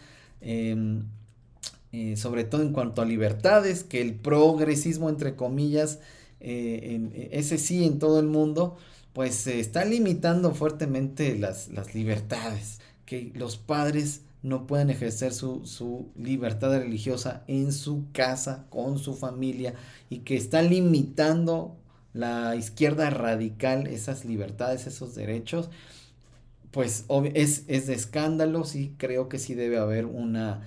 Eh, 1.93 2.15
sobre 2.15 2.45
todo 2.45 2.61
en 2.61 2.71
cuanto 2.71 3.01
a 3.01 3.05
libertades, 3.05 3.83
que 3.83 4.01
el 4.01 4.15
progresismo, 4.15 5.09
entre 5.09 5.35
comillas, 5.35 5.99
eh, 6.39 7.01
eh, 7.13 7.29
ese 7.33 7.57
sí 7.57 7.83
en 7.83 7.99
todo 7.99 8.19
el 8.21 8.27
mundo, 8.27 8.77
pues 9.11 9.35
se 9.35 9.59
está 9.59 9.83
limitando 9.83 10.53
fuertemente 10.55 11.37
las, 11.37 11.67
las, 11.67 11.93
libertades, 11.93 12.79
que 13.05 13.33
los 13.35 13.57
padres 13.57 14.21
no 14.41 14.67
puedan 14.67 14.89
ejercer 14.89 15.33
su, 15.33 15.65
su, 15.65 16.07
libertad 16.15 16.71
religiosa 16.79 17.43
en 17.47 17.73
su 17.73 18.05
casa, 18.13 18.67
con 18.69 18.97
su 18.97 19.13
familia, 19.13 19.73
y 20.09 20.19
que 20.19 20.37
está 20.37 20.61
limitando 20.61 21.75
la 22.13 22.55
izquierda 22.55 23.09
radical 23.09 23.87
esas 23.87 24.23
libertades, 24.23 24.87
esos 24.87 25.13
derechos, 25.13 25.69
pues 26.71 27.03
es, 27.33 27.65
es 27.67 27.87
de 27.87 27.95
escándalo, 27.95 28.63
sí 28.63 28.95
creo 28.97 29.27
que 29.27 29.39
sí 29.39 29.55
debe 29.55 29.77
haber 29.77 30.05
una 30.05 30.61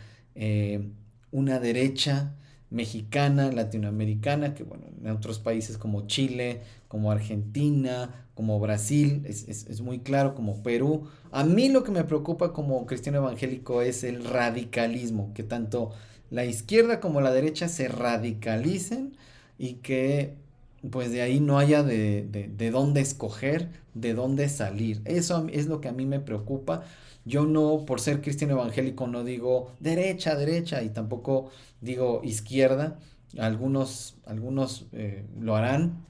una 1.35 1.59
derecha 1.59 2.33
mexicana, 2.71 3.51
latinoamericana, 3.51 4.55
que 4.55 4.63
bueno, 4.63 4.85
en 5.03 5.11
otros 5.11 5.41
países 5.41 5.79
como 5.79 6.07
Chile, 6.07 6.61
como 6.87 7.11
Argentina, 7.11 8.29
como 8.35 8.61
Brasil, 8.61 9.25
es, 9.27 9.81
muy 9.81 9.99
claro, 9.99 10.37
como 10.37 10.63
Perú. 10.63 11.09
A 11.33 11.43
mí 11.43 11.69
lo 11.71 11.83
que 11.83 11.91
me 11.91 12.05
preocupa 12.05 12.53
como 12.53 12.87
cristiano 12.87 13.19
evangélico 13.19 13.83
es 13.83 14.05
el 14.05 14.25
radicalismo, 14.25 15.33
que 15.35 15.43
tanto 15.43 15.91
la 16.31 16.45
izquierda 16.45 17.01
como 17.01 17.21
la 17.21 17.33
derecha 17.33 17.67
se 17.67 17.89
radicalicen 17.89 19.17
y 19.59 19.75
que 19.75 20.35
pues 20.89 21.11
de 21.11 21.23
ahí 21.23 21.41
no 21.41 21.59
haya 21.59 21.83
de, 21.83 22.27
de, 22.31 22.47
de 22.47 22.71
dónde 22.71 23.01
escoger, 23.01 23.71
de 23.95 24.15
dónde 24.15 24.49
salir. 24.49 25.03
Eso 25.05 25.49
es 25.53 25.67
lo 25.67 25.81
que 25.81 25.89
a 25.89 25.93
mí 25.93 26.07
me 26.07 26.21
preocupa 26.21 26.85
yo 27.25 27.47
no, 27.47 27.85
por 27.87 28.01
ser 28.01 28.21
cristiano 28.21 28.55
evangélico, 28.55 29.07
no 29.07 29.25
digo 29.25 29.73
derecha, 29.81 30.37
derecha 30.37 30.83
y 30.83 30.91
tampoco 30.91 31.51
digo 31.81 32.21
izquierda. 32.23 32.99
Algunos, 33.39 34.17
algunos 34.27 34.87
eh, 34.93 35.25
lo 35.41 35.57
harán. 35.57 36.05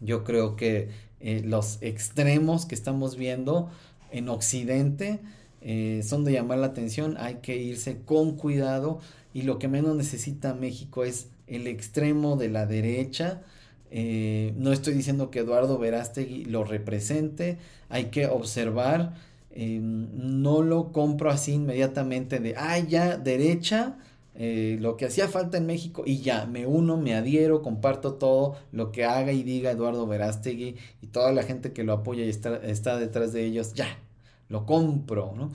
Yo 0.00 0.24
creo 0.24 0.56
que 0.56 0.88
eh, 1.20 1.42
los 1.44 1.78
extremos 1.82 2.66
que 2.66 2.74
estamos 2.74 3.16
viendo 3.16 3.70
en 4.10 4.28
Occidente 4.28 5.20
eh, 5.60 6.02
son 6.02 6.24
de 6.24 6.32
llamar 6.32 6.58
la 6.58 6.68
atención. 6.68 7.16
Hay 7.18 7.36
que 7.36 7.56
irse 7.56 8.00
con 8.04 8.36
cuidado 8.36 9.00
y 9.34 9.42
lo 9.42 9.58
que 9.58 9.68
menos 9.68 9.94
necesita 9.96 10.54
México 10.54 11.04
es 11.04 11.28
el 11.46 11.66
extremo 11.66 12.36
de 12.36 12.48
la 12.48 12.64
derecha. 12.64 13.42
no 13.90 14.72
estoy 14.72 14.94
diciendo 14.94 15.30
que 15.30 15.40
Eduardo 15.40 15.78
Verástegui 15.78 16.46
lo 16.46 16.64
represente. 16.64 17.58
Hay 17.90 18.06
que 18.06 18.26
observar 18.26 19.14
Em, 19.56 20.08
no 20.42 20.62
lo 20.62 20.90
compro 20.90 21.30
así 21.30 21.52
inmediatamente 21.52 22.40
de, 22.40 22.56
ah, 22.56 22.78
ya, 22.80 23.16
derecha, 23.16 23.96
eh, 24.34 24.78
lo 24.80 24.96
que 24.96 25.06
hacía 25.06 25.28
falta 25.28 25.58
en 25.58 25.66
México 25.66 26.02
y 26.04 26.18
ya, 26.22 26.44
me 26.46 26.66
uno, 26.66 26.96
me 26.96 27.14
adhiero, 27.14 27.62
comparto 27.62 28.14
todo 28.14 28.56
lo 28.72 28.90
que 28.90 29.04
haga 29.04 29.30
y 29.30 29.44
diga 29.44 29.70
Eduardo 29.70 30.08
Verástegui 30.08 30.74
y 31.00 31.06
toda 31.06 31.32
la 31.32 31.44
gente 31.44 31.72
que 31.72 31.84
lo 31.84 31.92
apoya 31.92 32.24
y 32.24 32.30
está, 32.30 32.56
está 32.56 32.96
detrás 32.96 33.32
de 33.32 33.44
ellos, 33.44 33.74
ya, 33.74 33.86
lo 34.48 34.66
compro, 34.66 35.32
¿no? 35.36 35.52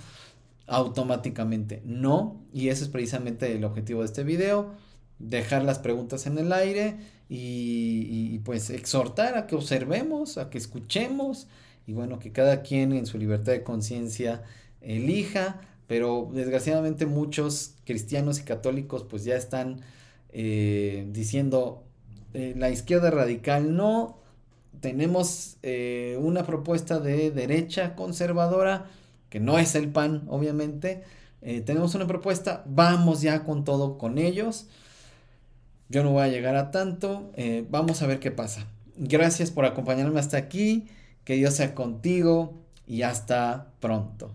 Automáticamente, 0.68 1.82
no, 1.84 2.42
y 2.54 2.70
ese 2.70 2.84
es 2.84 2.90
precisamente 2.90 3.54
el 3.54 3.66
objetivo 3.66 4.00
de 4.00 4.06
este 4.06 4.24
video, 4.24 4.76
dejar 5.20 5.64
las 5.66 5.80
preguntas 5.80 6.26
en 6.26 6.38
el 6.38 6.54
aire 6.54 6.96
y, 7.28 8.32
y 8.34 8.40
pues 8.40 8.70
exhortar 8.70 9.38
a 9.38 9.46
que 9.46 9.56
observemos, 9.56 10.38
a 10.38 10.50
que 10.50 10.58
escuchemos 10.58 11.48
y 11.86 11.94
bueno, 11.94 12.20
que 12.20 12.32
cada 12.32 12.62
quien 12.62 12.94
en 12.94 13.06
su 13.06 13.18
libertad 13.18 13.54
de 13.54 13.64
conciencia 13.64 14.44
elija 14.82 15.62
pero 15.90 16.30
desgraciadamente 16.32 17.08
muchos 17.08 17.74
cristianos 17.84 18.40
y 18.40 18.44
católicos 18.44 19.04
pues 19.10 19.24
ya 19.24 19.36
están 19.36 19.82
eh, 20.32 21.08
diciendo 21.10 21.84
eh, 22.36 22.54
la 22.56 22.70
izquierda 22.70 23.10
radical 23.10 23.76
no, 23.76 24.20
tenemos 24.82 25.58
eh, 25.64 26.16
una 26.22 26.46
propuesta 26.46 27.00
de 27.00 27.32
derecha 27.32 27.96
conservadora, 27.96 28.86
que 29.32 29.40
no 29.40 29.58
es 29.58 29.74
el 29.74 29.90
PAN, 29.90 30.26
obviamente, 30.28 31.04
tenemos 31.42 31.96
una 31.96 32.06
propuesta, 32.06 32.64
vamos 32.68 33.22
ya 33.22 33.44
con 33.44 33.64
todo 33.64 33.98
con 33.98 34.18
ellos. 34.18 34.68
Yo 35.88 36.04
no 36.04 36.12
voy 36.12 36.24
a 36.24 36.28
llegar 36.28 36.56
a 36.56 36.70
tanto, 36.70 37.32
vamos 37.70 38.02
a 38.02 38.08
ver 38.08 38.20
qué 38.20 38.30
pasa. 38.30 38.68
Gracias 38.98 39.50
por 39.50 39.66
acompañarme 39.66 40.20
hasta 40.20 40.38
aquí, 40.38 40.88
que 41.30 41.36
Dios 41.36 41.54
sea 41.54 41.76
contigo 41.76 42.56
y 42.88 43.04
hasta 43.04 43.68
pronto. 43.80 44.32